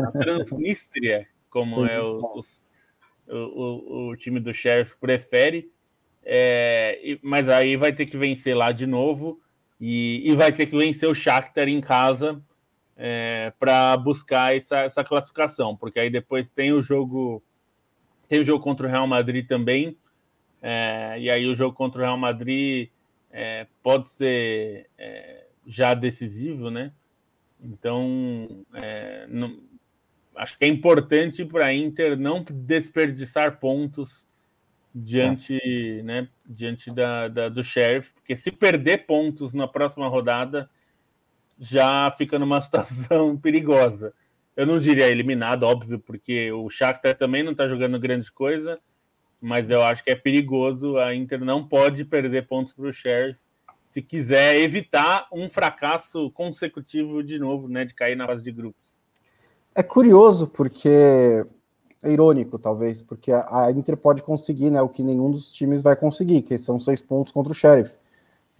[0.05, 2.41] a Transnistria, como é o,
[3.27, 5.71] o, o, o, time do Sheriff prefere.
[6.23, 9.39] É, mas aí vai ter que vencer lá de novo
[9.79, 12.41] e, e vai ter que vencer o Shakhtar em casa
[12.97, 17.41] é, para buscar essa, essa classificação, porque aí depois tem o jogo
[18.27, 19.95] tem o jogo contra o Real Madrid também
[20.61, 22.89] É, e aí o jogo contra o Real Madrid
[23.31, 26.91] é, pode ser é, já decisivo, né?
[27.61, 29.57] Então, é, não,
[30.35, 34.27] acho que é importante para a Inter não desperdiçar pontos
[34.93, 36.03] diante, é.
[36.03, 40.69] né, diante da, da, do Sheriff, porque se perder pontos na próxima rodada,
[41.59, 44.13] já fica numa situação perigosa.
[44.55, 48.79] Eu não diria eliminado, óbvio, porque o Shakhtar também não está jogando grande coisa,
[49.39, 50.97] mas eu acho que é perigoso.
[50.97, 53.39] A Inter não pode perder pontos para o Sheriff
[53.87, 58.97] se quiser evitar um fracasso consecutivo de novo, né, de cair na fase de grupos.
[59.73, 60.89] É curioso porque
[62.03, 65.95] é irônico, talvez, porque a Inter pode conseguir né, o que nenhum dos times vai
[65.95, 67.91] conseguir, que são seis pontos contra o Sheriff.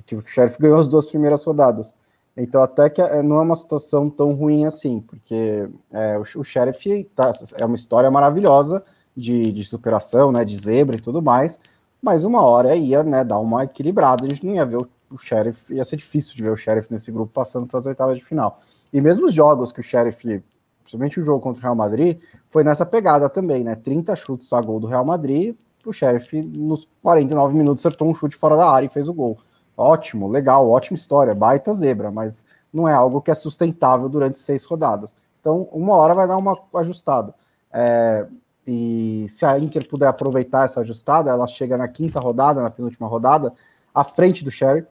[0.06, 1.94] Que o Sheriff ganhou as duas primeiras rodadas.
[2.36, 6.44] Então, até que é, não é uma situação tão ruim assim, porque é, o, o
[6.44, 8.84] Sheriff tá, é uma história maravilhosa
[9.16, 11.60] de, de superação, né, de zebra e tudo mais,
[12.02, 15.18] mas uma hora ia né, dar uma equilibrada, a gente não ia ver o, o
[15.18, 18.24] Sheriff, ia ser difícil de ver o Sheriff nesse grupo passando para as oitavas de
[18.24, 18.60] final.
[18.92, 20.44] E mesmo os jogos que o Sheriff,
[20.84, 23.76] principalmente o jogo contra o Real Madrid, foi nessa pegada também, né?
[23.76, 28.36] 30 chutes a gol do Real Madrid, o Sheriff nos 49 minutos acertou um chute
[28.36, 29.38] fora da área e fez o gol.
[29.76, 34.66] Ótimo, legal, ótima história, baita zebra, mas não é algo que é sustentável durante seis
[34.66, 35.16] rodadas.
[35.40, 37.34] Então, uma hora vai dar uma ajustada.
[37.72, 38.28] É,
[38.66, 43.08] e se a Inter puder aproveitar essa ajustada, ela chega na quinta rodada, na penúltima
[43.08, 43.54] rodada,
[43.94, 44.88] à frente do Sheriff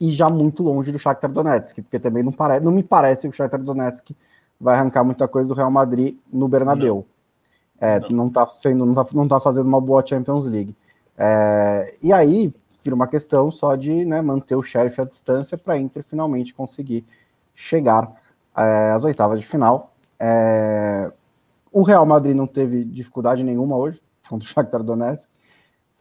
[0.00, 3.28] e já muito longe do Shakhtar Donetsk, porque também não, parece, não me parece que
[3.28, 4.10] o Shakhtar Donetsk
[4.60, 7.06] vai arrancar muita coisa do Real Madrid no Bernabéu.
[7.80, 7.88] Não.
[7.88, 8.10] É, não.
[8.10, 10.74] não tá sendo, não tá, não tá fazendo uma boa Champions League.
[11.16, 15.74] É, e aí vira uma questão só de né, manter o Sheriff à distância para
[15.74, 17.04] a Inter finalmente conseguir
[17.54, 18.12] chegar
[18.56, 19.92] é, às oitavas de final.
[20.18, 21.10] É,
[21.72, 25.28] o Real Madrid não teve dificuldade nenhuma hoje contra o Shakhtar Donetsk.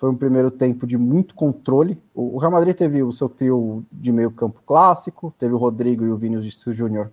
[0.06, 2.00] Foi um primeiro tempo de muito controle.
[2.14, 6.12] O Real Madrid teve o seu trio de meio campo clássico, teve o Rodrigo e
[6.12, 7.12] o Vinícius Júnior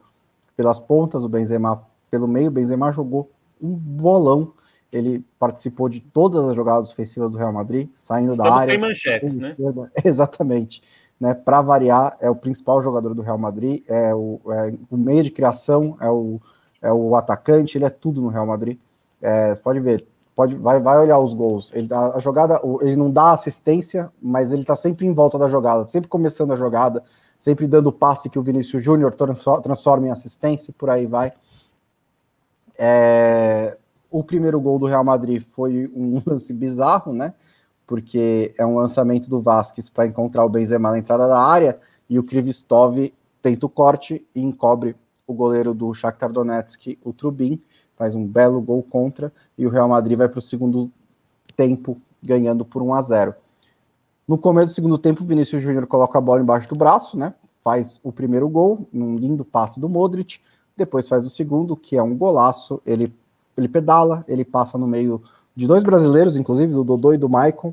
[0.55, 2.49] pelas pontas, o Benzema pelo meio.
[2.49, 4.53] O Benzema jogou um bolão
[4.93, 8.73] ele participou de todas as jogadas ofensivas do Real Madrid, saindo Estamos da área.
[8.75, 9.57] sem manchetes, né?
[10.05, 10.83] Exatamente.
[11.19, 15.23] Né, para variar, é o principal jogador do Real Madrid, é o, é o meio
[15.23, 16.39] de criação, é o,
[16.83, 18.79] é o atacante, ele é tudo no Real Madrid.
[19.23, 21.71] É, você pode ver, pode, vai, vai olhar os gols.
[21.75, 25.49] Ele dá, a jogada, ele não dá assistência, mas ele está sempre em volta da
[25.49, 27.03] jogada, sempre começando a jogada,
[27.39, 31.33] sempre dando passe que o Vinícius Júnior transforma em assistência, por aí vai.
[32.79, 33.77] É,
[34.11, 37.35] o primeiro gol do Real Madrid foi um lance bizarro, né?
[37.87, 42.19] Porque é um lançamento do Vasquez para encontrar o Benzema na entrada da área e
[42.19, 44.95] o Krivistov tenta o corte e encobre
[45.27, 47.61] o goleiro do Shakhtar Donetsk, o Trubin,
[48.03, 50.91] faz um belo gol contra e o Real Madrid vai para o segundo
[51.57, 53.35] tempo ganhando por 1 a 0.
[54.27, 57.33] No começo do segundo tempo, Vinícius Júnior coloca a bola embaixo do braço, né?
[57.63, 60.41] Faz o primeiro gol, num lindo passe do Modric,
[60.77, 63.15] depois faz o segundo, que é um golaço, ele
[63.57, 65.23] ele pedala, ele passa no meio
[65.55, 67.73] de dois brasileiros, inclusive, do Dodô e do Maicon,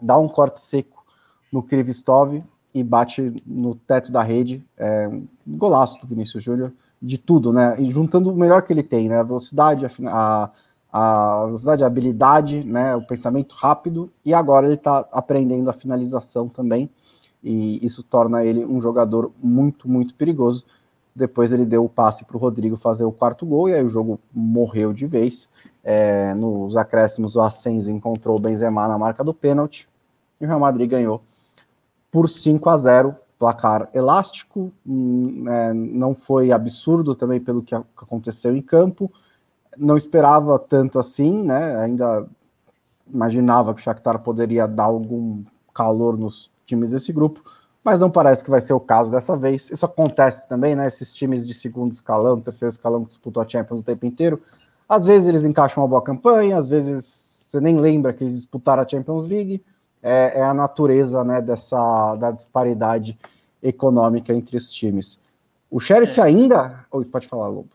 [0.00, 1.04] dá um corte seco
[1.52, 4.64] no Krivistov e bate no teto da rede.
[4.78, 6.72] É um golaço do Vinícius Júnior,
[7.02, 7.74] de tudo, né?
[7.80, 9.18] E juntando o melhor que ele tem, né?
[9.18, 10.50] A velocidade, a,
[10.92, 12.94] a velocidade, a habilidade, né?
[12.94, 16.88] O pensamento rápido, e agora ele está aprendendo a finalização também,
[17.42, 20.64] e isso torna ele um jogador muito, muito perigoso.
[21.14, 23.88] Depois ele deu o passe para o Rodrigo fazer o quarto gol e aí o
[23.88, 25.48] jogo morreu de vez.
[25.84, 29.86] É, nos acréscimos, o Ascenso encontrou o Benzema na marca do pênalti
[30.40, 31.20] e o Real Madrid ganhou
[32.10, 38.54] por 5 a 0 placar elástico, hum, é, não foi absurdo também pelo que aconteceu
[38.54, 39.10] em campo,
[39.76, 41.74] não esperava tanto assim, né?
[41.80, 42.24] Ainda
[43.12, 45.42] imaginava que o Shakhtar poderia dar algum
[45.74, 47.42] calor nos times desse grupo,
[47.82, 49.72] mas não parece que vai ser o caso dessa vez.
[49.72, 50.86] Isso acontece também, né?
[50.86, 54.40] Esses times de segundo escalão, terceiro escalão que disputam a Champions o tempo inteiro,
[54.88, 58.84] às vezes eles encaixam uma boa campanha, às vezes você nem lembra que eles disputaram
[58.84, 59.64] a Champions League.
[60.00, 63.18] É, é a natureza, né, dessa da disparidade
[63.62, 65.18] econômica entre os times.
[65.70, 66.24] O Sheriff é.
[66.24, 66.84] ainda.
[66.90, 67.70] Oi, pode falar, Lobo.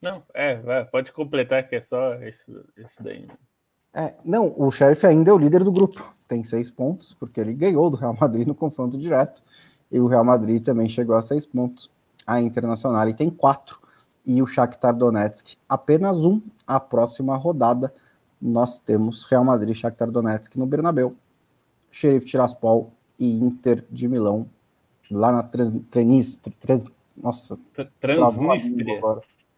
[0.00, 3.26] Não, é, vai, pode completar que é só esse, esse daí.
[3.92, 7.54] É, não, o Sheriff ainda é o líder do grupo tem seis pontos, porque ele
[7.54, 9.42] ganhou do Real Madrid no confronto direto,
[9.90, 11.90] e o Real Madrid também chegou a seis pontos.
[12.26, 13.80] A Internacional tem quatro,
[14.24, 16.42] e o Shakhtar Donetsk apenas um.
[16.66, 17.92] A próxima rodada
[18.40, 21.16] nós temos Real Madrid e Shakhtar Donetsk no Bernabéu,
[21.90, 24.46] Sheriff Tiraspol e Inter de Milão
[25.10, 26.54] lá na Transnistria.
[26.60, 26.84] Trans,
[27.16, 27.58] nossa,
[28.00, 29.00] Transnistria.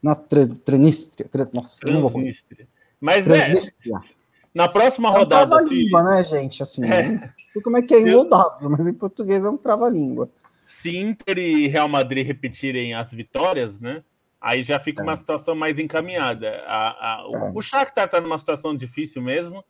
[0.03, 1.29] Na Transnistria.
[1.29, 2.69] Trans, nossa, Transnistria.
[3.01, 3.97] Mas é, Transnistria.
[3.97, 4.21] é
[4.55, 5.57] na próxima é um rodada.
[5.57, 6.63] Trava-língua, né, gente?
[6.63, 7.19] Assim, é.
[7.53, 10.29] sei como é que é em rodados, mas em português é um trava-língua.
[10.67, 14.03] Se Inter e Real Madrid repetirem as vitórias, né?
[14.41, 15.05] Aí já fica é.
[15.05, 16.63] uma situação mais encaminhada.
[16.67, 17.53] A, a, o, é.
[17.55, 19.65] o Shakhtar está numa situação difícil mesmo.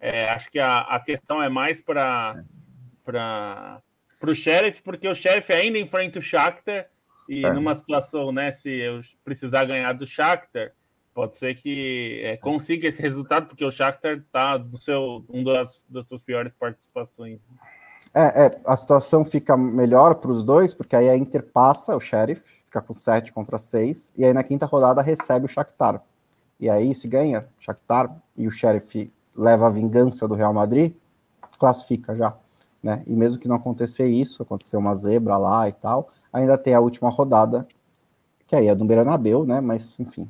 [0.00, 2.42] É, acho que a, a questão é mais para
[4.18, 6.88] para o Sheriff, porque o Sheriff ainda enfrenta o Shakhtar
[7.28, 7.52] e é.
[7.52, 10.72] numa situação, né, se eu precisar ganhar do Shakhtar,
[11.12, 15.82] pode ser que é, consiga esse resultado, porque o Shakhtar está no seu um das,
[15.88, 17.40] das suas piores participações.
[18.14, 22.00] É, é a situação fica melhor para os dois, porque aí a Inter passa o
[22.00, 26.02] Sheriff, fica com 7 contra 6, e aí na quinta rodada recebe o Shakhtar.
[26.60, 30.94] E aí se ganha o Shakhtar e o Sheriff leva a vingança do Real Madrid,
[31.58, 32.34] classifica já.
[32.86, 33.02] Né?
[33.04, 36.78] E mesmo que não acontecer isso, acontecer uma zebra lá e tal, ainda tem a
[36.78, 37.66] última rodada,
[38.46, 39.60] que aí é do Bernabeu, né?
[39.60, 40.28] Mas enfim.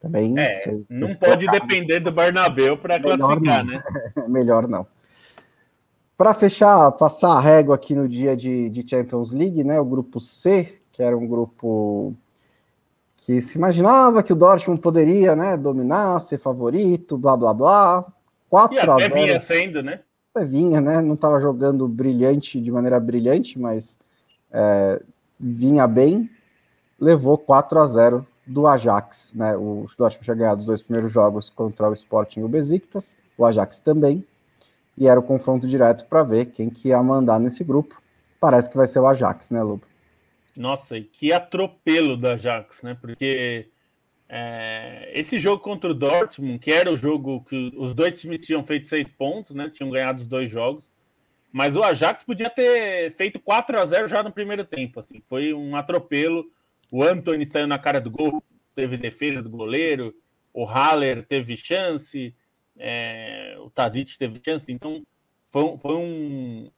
[0.00, 3.72] Também é, cê, não cê pode colocar, depender do Bernabeu para classificar, não.
[3.72, 3.82] né?
[4.28, 4.86] Melhor não.
[6.16, 9.80] Para fechar, passar a régua aqui no dia de, de Champions League, né?
[9.80, 12.14] O grupo C, que era um grupo
[13.16, 18.06] que se imaginava que o Dortmund poderia, né, dominar, ser favorito, blá blá blá.
[18.48, 19.14] 4 e até a 0.
[19.14, 20.00] vinha sendo, né?
[20.40, 21.00] Vinha, né?
[21.02, 23.98] Não estava jogando brilhante de maneira brilhante, mas
[24.50, 25.02] é,
[25.38, 26.30] vinha bem.
[26.98, 29.54] Levou 4 a 0 do Ajax, né?
[29.56, 33.44] O Dortmund tinha ganhado os dois primeiros jogos contra o Sporting e o Besiktas, o
[33.44, 34.24] Ajax também.
[34.96, 38.00] E era o confronto direto para ver quem que ia mandar nesse grupo.
[38.40, 39.82] Parece que vai ser o Ajax, né, Lobo?
[40.56, 42.96] Nossa, e que atropelo da Ajax, né?
[43.00, 43.68] Porque
[44.34, 48.64] é, esse jogo contra o Dortmund, que era o jogo que os dois times tinham
[48.64, 49.68] feito seis pontos, né?
[49.68, 50.88] Tinham ganhado os dois jogos.
[51.52, 55.00] Mas o Ajax podia ter feito 4 a 0 já no primeiro tempo.
[55.00, 56.50] Assim, foi um atropelo.
[56.90, 58.42] O Anthony saiu na cara do gol,
[58.74, 60.14] teve defesa do goleiro.
[60.50, 62.34] O Haller teve chance.
[62.78, 64.72] É, o Tadic teve chance.
[64.72, 65.04] Então,
[65.50, 66.70] foi, foi um,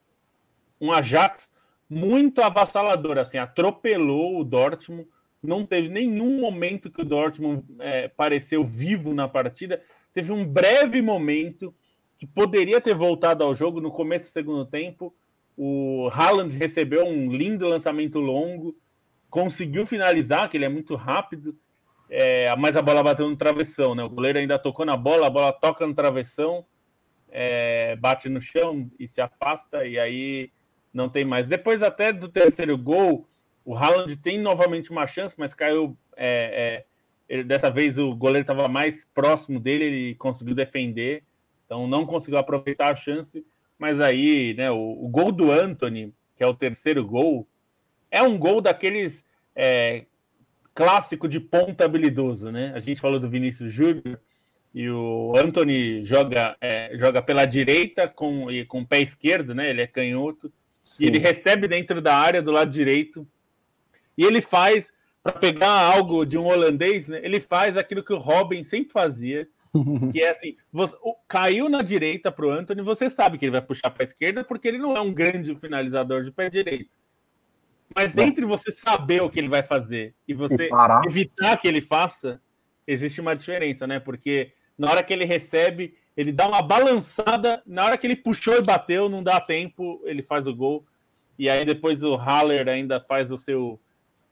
[0.80, 1.48] um Ajax
[1.88, 5.06] muito avassalador, assim, atropelou o Dortmund.
[5.44, 9.82] Não teve nenhum momento que o Dortmund é, pareceu vivo na partida.
[10.12, 11.74] Teve um breve momento
[12.18, 15.14] que poderia ter voltado ao jogo no começo do segundo tempo.
[15.56, 18.74] O Haaland recebeu um lindo lançamento longo,
[19.28, 21.54] conseguiu finalizar, que ele é muito rápido,
[22.08, 24.02] é, mas a bola bateu no travessão, né?
[24.02, 26.64] O goleiro ainda tocou na bola, a bola toca no travessão,
[27.30, 30.50] é, bate no chão e se afasta, e aí
[30.92, 31.46] não tem mais.
[31.46, 33.28] Depois até do terceiro gol,
[33.64, 35.96] o Haaland tem novamente uma chance, mas caiu.
[36.16, 36.84] É, é,
[37.28, 41.22] ele, dessa vez o goleiro estava mais próximo dele, ele conseguiu defender,
[41.64, 43.44] então não conseguiu aproveitar a chance.
[43.78, 47.46] Mas aí, né, o, o gol do Anthony, que é o terceiro gol,
[48.10, 49.24] é um gol daqueles
[49.56, 50.04] é,
[50.74, 52.72] clássico de ponta habilidoso, né?
[52.74, 54.20] A gente falou do Vinícius Júnior
[54.74, 59.70] e o Anthony joga, é, joga pela direita com, e com o pé esquerdo, né?
[59.70, 60.52] Ele é canhoto
[60.84, 61.04] Sim.
[61.04, 63.26] E ele recebe dentro da área do lado direito.
[64.16, 64.92] E ele faz,
[65.22, 69.48] para pegar algo de um holandês, né, ele faz aquilo que o Robin sempre fazia,
[70.12, 73.52] que é assim, você, o, caiu na direita para o Anthony, você sabe que ele
[73.52, 76.90] vai puxar para a esquerda, porque ele não é um grande finalizador de pé direito.
[77.94, 81.80] Mas entre você saber o que ele vai fazer e você e evitar que ele
[81.80, 82.40] faça,
[82.86, 84.00] existe uma diferença, né?
[84.00, 88.56] Porque na hora que ele recebe, ele dá uma balançada, na hora que ele puxou
[88.56, 90.84] e bateu, não dá tempo, ele faz o gol.
[91.38, 93.80] E aí depois o Haller ainda faz o seu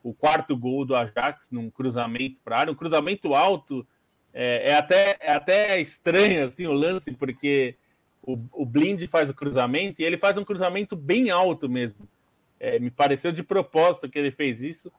[0.03, 3.87] o quarto gol do Ajax num cruzamento para área, um cruzamento alto.
[4.33, 7.75] É, é, até, é até estranho assim o lance, porque
[8.21, 12.07] o, o Blind faz o cruzamento e ele faz um cruzamento bem alto mesmo.
[12.59, 14.91] É, me pareceu de propósito que ele fez isso.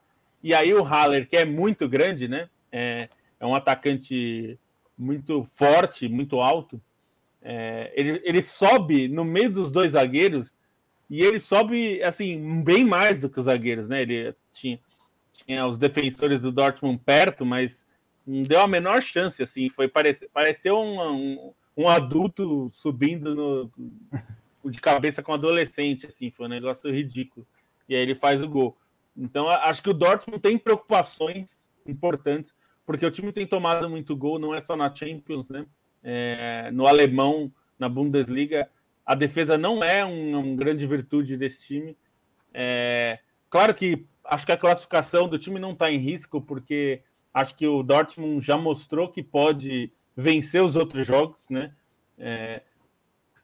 [0.43, 2.49] E aí o Haller, que é muito grande, né?
[2.71, 3.09] É,
[3.41, 4.59] é um atacante
[4.97, 6.81] muito forte, muito alto.
[7.43, 10.53] É, ele, ele sobe no meio dos dois zagueiros
[11.11, 14.03] e ele sobe assim bem mais do que os zagueiros, né?
[14.03, 14.79] Ele tinha,
[15.35, 17.87] tinha os defensores do Dortmund perto, mas
[18.27, 19.69] não deu a menor chance, assim.
[19.69, 23.71] Foi pareceu um, um, um adulto subindo no,
[24.71, 26.31] de cabeça com um adolescente, assim.
[26.31, 27.47] Foi um negócio ridículo.
[27.89, 28.77] E aí ele faz o gol.
[29.17, 32.55] Então acho que o Dortmund tem preocupações importantes
[32.87, 35.67] porque o time tem tomado muito gol, não é só na Champions, né?
[36.03, 38.69] É, no alemão, na Bundesliga,
[39.07, 41.97] a defesa não é uma um grande virtude desse time.
[42.53, 43.19] É,
[43.49, 47.03] claro que acho que a classificação do time não está em risco, porque
[47.33, 51.75] acho que o Dortmund já mostrou que pode vencer os outros jogos, né?
[52.19, 52.63] É,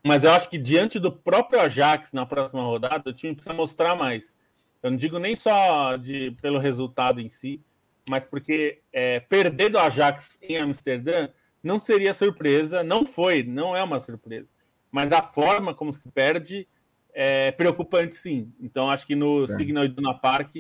[0.03, 3.95] mas eu acho que diante do próprio Ajax na próxima rodada, o time precisa mostrar
[3.95, 4.35] mais.
[4.83, 7.61] Eu não digo nem só de, pelo resultado em si,
[8.09, 11.29] mas porque é, perder do Ajax em Amsterdã
[11.63, 14.49] não seria surpresa, não foi, não é uma surpresa.
[14.91, 16.67] Mas a forma como se perde
[17.15, 18.53] é preocupante, sim.
[18.61, 19.49] Então, acho que no é.
[19.49, 20.57] Signal Iduna Park,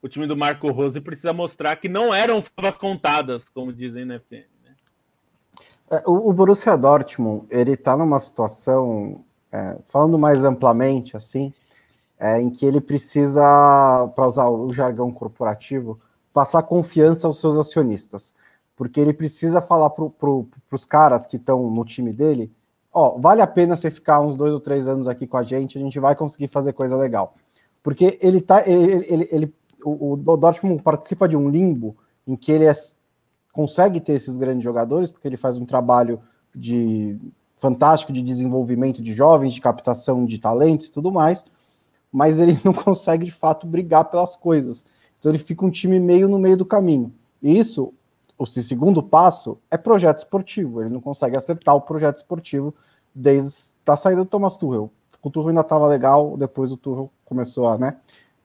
[0.00, 4.18] o time do Marco Rose precisa mostrar que não eram favas contadas, como dizem na
[4.18, 4.46] FM.
[4.64, 4.74] Né?
[5.90, 11.52] É, o, o, Borussia Dortmund, ele está numa situação, é, falando mais amplamente, assim,
[12.18, 13.40] é, em que ele precisa,
[14.14, 16.00] para usar o jargão corporativo,
[16.32, 18.34] passar confiança aos seus acionistas.
[18.76, 22.52] Porque ele precisa falar para pro, os caras que estão no time dele:
[22.92, 25.78] ó, vale a pena você ficar uns dois ou três anos aqui com a gente,
[25.78, 27.34] a gente vai conseguir fazer coisa legal.
[27.82, 28.66] Porque ele tá.
[28.66, 32.74] Ele, ele, ele o, o Dortmund participa de um limbo em que ele é,
[33.52, 36.20] consegue ter esses grandes jogadores, porque ele faz um trabalho
[36.54, 37.18] de
[37.56, 41.44] fantástico de desenvolvimento de jovens, de captação de talentos e tudo mais,
[42.12, 44.84] mas ele não consegue de fato brigar pelas coisas.
[45.18, 47.12] Então ele fica um time meio no meio do caminho.
[47.42, 47.92] E isso,
[48.38, 50.80] o segundo passo, é projeto esportivo.
[50.80, 52.74] Ele não consegue acertar o projeto esportivo
[53.14, 54.90] desde a saída do Thomas Tuchel.
[55.22, 57.96] O Tuchel ainda estava legal, depois o Tuchel começou a, né?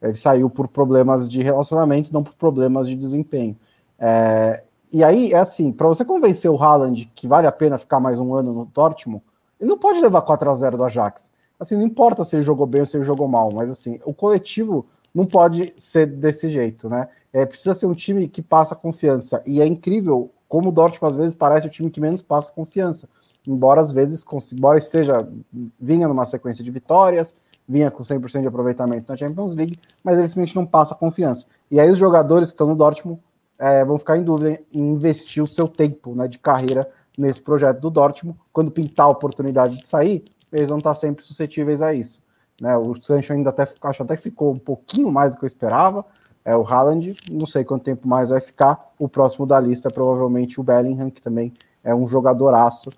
[0.02, 3.56] Ele saiu por problemas de relacionamento, não por problemas de desempenho.
[4.00, 8.00] É, e aí, é assim, para você convencer o Haaland que vale a pena ficar
[8.00, 9.24] mais um ano no Dortmund,
[9.60, 11.32] ele não pode levar 4 a 0 do Ajax.
[11.60, 14.14] Assim, não importa se ele jogou bem ou se ele jogou mal, mas assim, o
[14.14, 17.08] coletivo não pode ser desse jeito, né?
[17.34, 19.42] É, precisa ser um time que passa confiança.
[19.46, 23.10] E é incrível como o Dortmund às vezes parece o time que menos passa confiança.
[23.46, 24.24] Embora às vezes,
[24.54, 25.28] embora esteja,
[25.80, 27.36] vinha numa sequência de vitórias,
[27.68, 31.46] vinha com 100% de aproveitamento na Champions League, mas ele simplesmente não passa confiança.
[31.72, 33.20] E aí os jogadores que estão no Dortmund
[33.58, 37.80] é, vão ficar em dúvida em investir o seu tempo né, de carreira nesse projeto
[37.80, 38.38] do Dortmund.
[38.52, 42.22] Quando pintar a oportunidade de sair, eles vão estar sempre suscetíveis a isso.
[42.60, 42.76] Né?
[42.78, 46.06] O Sancho ainda até acho até que ficou um pouquinho mais do que eu esperava.
[46.46, 48.92] É o Haaland, não sei quanto tempo mais vai ficar.
[49.00, 52.92] O próximo da lista é provavelmente o Bellingham, que também é um jogadoraço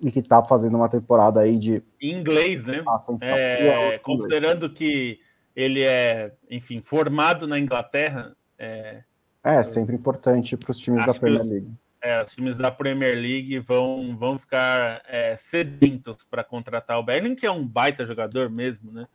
[0.00, 2.82] e que está fazendo uma temporada aí de em inglês, né?
[3.22, 5.18] É, é considerando que
[5.54, 8.36] ele é, enfim, formado na Inglaterra.
[8.58, 9.02] É,
[9.42, 11.70] é sempre importante para os times da Premier League.
[12.02, 17.34] É, os times da Premier League vão, vão ficar é, sedentos para contratar o Bellingham,
[17.34, 19.06] que é um baita jogador mesmo, né?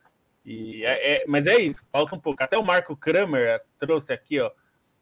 [0.44, 2.42] E é, é, mas é isso, falta um pouco.
[2.42, 4.50] Até o Marco Kramer trouxe aqui, ó.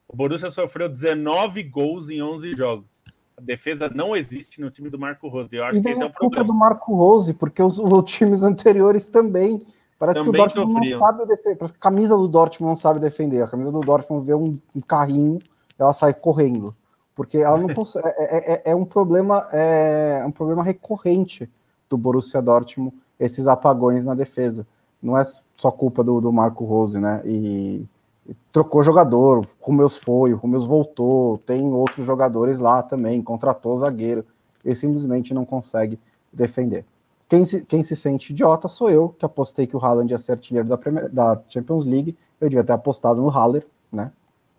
[0.07, 3.03] O Borussia sofreu 19 gols em 11 jogos.
[3.36, 5.55] A defesa não existe no time do Marco Rose.
[5.55, 6.47] Eu acho e que esse é, é o culpa problema.
[6.47, 9.64] do Marco Rose, porque os, os times anteriores também.
[9.99, 10.99] Parece também que o Dortmund sofriam.
[10.99, 11.57] não sabe defender.
[11.57, 13.43] Parece que a camisa do Dortmund não sabe defender.
[13.43, 15.38] A camisa do Dortmund vê um, um carrinho,
[15.78, 16.74] ela sai correndo
[17.20, 18.09] porque ela não consegue.
[18.09, 21.51] É, é, é, é, um problema, é um problema recorrente
[21.86, 24.66] do Borussia Dortmund esses apagões na defesa.
[25.03, 25.24] Não é
[25.57, 27.22] só culpa do, do Marco Rose, né?
[27.24, 27.84] E,
[28.28, 33.76] e trocou jogador, o Rumeus foi, o Rumeus voltou, tem outros jogadores lá também, contratou
[33.76, 34.24] zagueiro,
[34.64, 35.98] e simplesmente não consegue
[36.32, 36.84] defender.
[37.28, 40.32] Quem se, quem se sente idiota sou eu, que apostei que o Haaland ia ser
[40.32, 42.16] artilheiro da, Premier, da Champions League.
[42.40, 44.11] Eu devia ter apostado no Haller, né?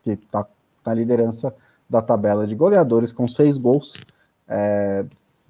[0.02, 0.48] Que tá
[0.86, 1.54] na liderança
[1.90, 4.00] da tabela de goleadores com seis gols.
[4.48, 5.06] É,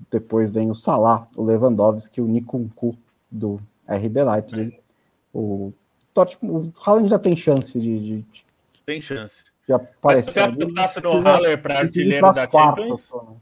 [0.09, 2.97] depois vem o Salah, o Lewandowski, o Nikunku
[3.29, 4.80] do RB Leipzig.
[5.33, 5.73] O,
[6.13, 8.25] Dortmund, o Haaland já tem chance de, de,
[8.85, 9.45] tem chance.
[9.65, 10.01] De aparecer.
[10.03, 13.37] Mas se você apostasse no Haller para artilheiro da quartas, Champions,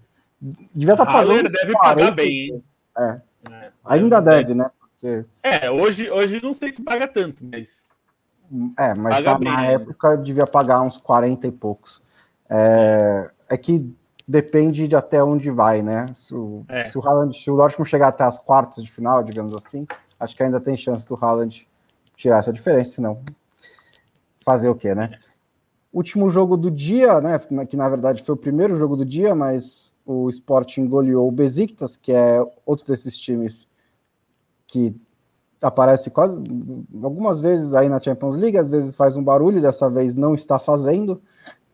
[0.74, 1.30] devia estar tá pagando.
[1.30, 2.64] Haller deve 40, pagar bem.
[2.98, 3.22] É.
[3.50, 3.72] é.
[3.86, 4.70] Ainda deve, né?
[4.80, 5.26] Porque...
[5.42, 7.88] É, hoje, hoje não sei se paga tanto, mas.
[8.78, 12.02] É, mas tá, na época devia pagar uns 40 e poucos.
[12.50, 13.96] É, é que
[14.28, 16.12] depende de até onde vai, né?
[16.14, 16.88] Se o, é.
[16.90, 19.88] se o, Haaland, se o Dortmund chegar até as quartas de final, digamos assim,
[20.20, 21.69] acho que ainda tem chance do Haaland
[22.20, 23.22] tirar essa diferença, senão
[24.44, 25.18] fazer o quê, né?
[25.92, 27.40] Último jogo do dia, né?
[27.66, 31.96] Que na verdade foi o primeiro jogo do dia, mas o Sporting goleou o Besiktas,
[31.96, 33.68] que é outro desses times
[34.68, 34.94] que
[35.62, 36.42] aparece quase
[37.02, 40.60] algumas vezes aí na Champions League, às vezes faz um barulho, dessa vez não está
[40.60, 41.22] fazendo.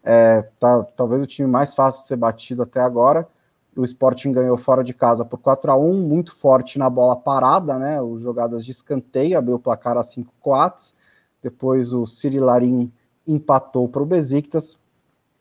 [0.03, 3.27] É, tá, talvez o time mais fácil de ser batido até agora.
[3.75, 7.77] O Sporting ganhou fora de casa por 4 a 1 muito forte na bola parada,
[7.77, 8.01] né?
[8.01, 10.95] Os jogadas de escanteio, abriu o placar a 5 coates.
[11.41, 12.05] Depois o
[12.39, 12.91] Larin
[13.27, 14.79] empatou para o Besiktas.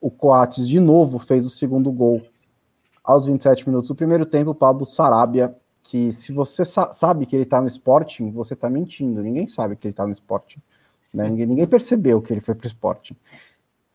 [0.00, 2.20] O Coates de novo fez o segundo gol
[3.02, 4.50] aos 27 minutos do primeiro tempo.
[4.50, 8.68] O Pablo Sarabia, que se você sa sabe que ele está no Sporting, você está
[8.68, 9.22] mentindo.
[9.22, 10.60] Ninguém sabe que ele está no Sporting.
[11.12, 11.28] Né?
[11.28, 13.16] Ninguém, ninguém percebeu que ele foi para o Sporting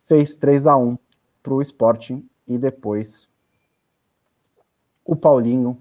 [0.10, 0.98] fez 3 a 1
[1.44, 3.29] para o Sporting e depois
[5.10, 5.76] o Paulinho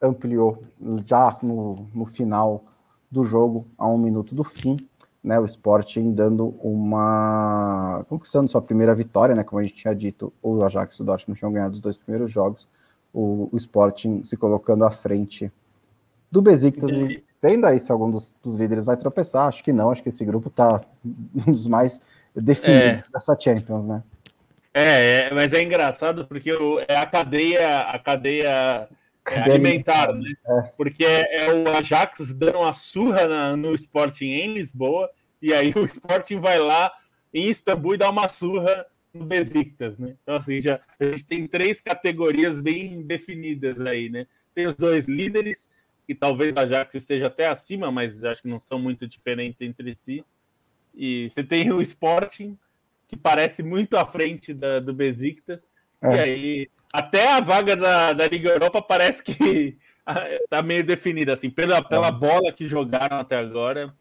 [0.00, 0.62] ampliou
[1.06, 2.62] já no, no final
[3.10, 4.76] do jogo, a um minuto do fim,
[5.24, 10.30] né, o Sporting dando uma conquistando sua primeira vitória, né, como a gente tinha dito,
[10.42, 12.68] o Ajax e o Dortmund tinham ganhado os dois primeiros jogos,
[13.10, 15.50] o, o Sporting se colocando à frente
[16.30, 19.48] do Besiktas e vendo aí se algum dos, dos, líderes vai tropeçar.
[19.48, 22.02] Acho que não, acho que esse grupo tá um dos mais
[22.34, 23.04] definidos é.
[23.10, 24.02] dessa Champions, né?
[24.74, 26.50] É, é, mas é engraçado porque
[26.88, 28.88] é a cadeia, a cadeia,
[29.30, 30.32] é, alimentar, né?
[30.46, 30.62] É.
[30.76, 35.10] Porque é, é, o Ajax dando uma surra na, no Sporting em Lisboa,
[35.40, 36.90] e aí o Sporting vai lá
[37.32, 40.16] em Istambul e dá uma surra no Besiktas, né?
[40.22, 44.26] Então, assim, já, a gente tem três categorias bem definidas aí, né?
[44.54, 45.68] Tem os dois líderes,
[46.06, 49.94] que talvez a Ajax esteja até acima, mas acho que não são muito diferentes entre
[49.94, 50.24] si.
[50.94, 52.58] E você tem o Sporting,
[53.12, 55.60] que parece muito à frente da, do Besiktas.
[56.00, 56.16] É.
[56.16, 59.76] E aí, até a vaga da, da Liga Europa parece que
[60.48, 62.12] tá meio definida, assim, pela, pela é.
[62.12, 63.94] bola que jogaram até agora,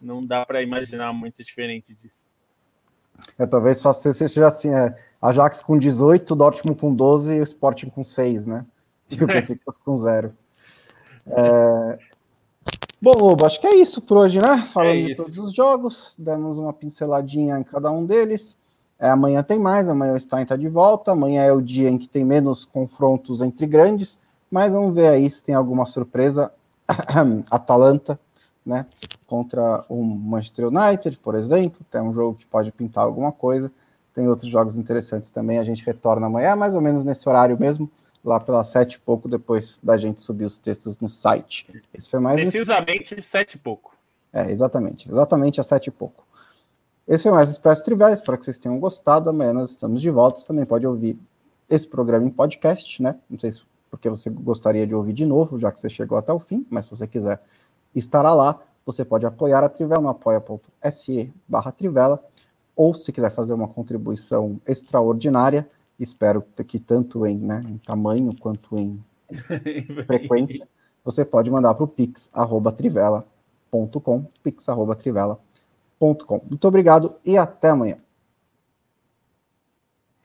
[0.00, 2.28] não dá para imaginar muito diferente disso.
[3.36, 8.04] É, talvez seja assim, é, Ajax com 18, Dortmund com 12 e o Sporting com
[8.04, 8.64] 6, né?
[9.10, 10.32] E o Besiktas com 0.
[11.26, 11.98] É...
[13.02, 14.58] Bom, Lobo, acho que é isso por hoje, né?
[14.72, 18.56] Falando é de todos os jogos, demos uma pinceladinha em cada um deles.
[18.96, 21.98] É, amanhã tem mais, amanhã o Stein está de volta, amanhã é o dia em
[21.98, 26.52] que tem menos confrontos entre grandes, mas vamos ver aí se tem alguma surpresa.
[27.50, 28.20] Atalanta,
[28.64, 28.86] né?
[29.26, 33.68] Contra o Manchester United, por exemplo, tem um jogo que pode pintar alguma coisa.
[34.14, 35.58] Tem outros jogos interessantes também.
[35.58, 37.90] A gente retorna amanhã, mais ou menos nesse horário mesmo
[38.24, 41.66] lá pelas sete e pouco, depois da gente subir os textos no site.
[41.92, 43.22] Esse foi mais Precisamente um...
[43.22, 43.94] sete e pouco.
[44.32, 45.10] É, exatamente.
[45.10, 46.26] Exatamente a sete e pouco.
[47.06, 48.12] Esse foi mais o Expresso Trivial.
[48.12, 49.28] Espero que vocês tenham gostado.
[49.28, 50.40] Amanhã nós estamos de volta.
[50.40, 51.18] Você também pode ouvir
[51.68, 53.16] esse programa em podcast, né?
[53.28, 56.32] Não sei se porque você gostaria de ouvir de novo, já que você chegou até
[56.32, 57.42] o fim, mas se você quiser
[57.94, 62.24] estará lá, você pode apoiar a Trivela no apoia.se barra Trivela,
[62.74, 65.68] ou se quiser fazer uma contribuição extraordinária,
[66.02, 69.02] espero que tanto em, né, em tamanho quanto em
[70.06, 70.68] frequência,
[71.04, 76.42] você pode mandar para o pix@trivela.com, pix@trivela.com.
[76.48, 77.96] Muito obrigado e até amanhã.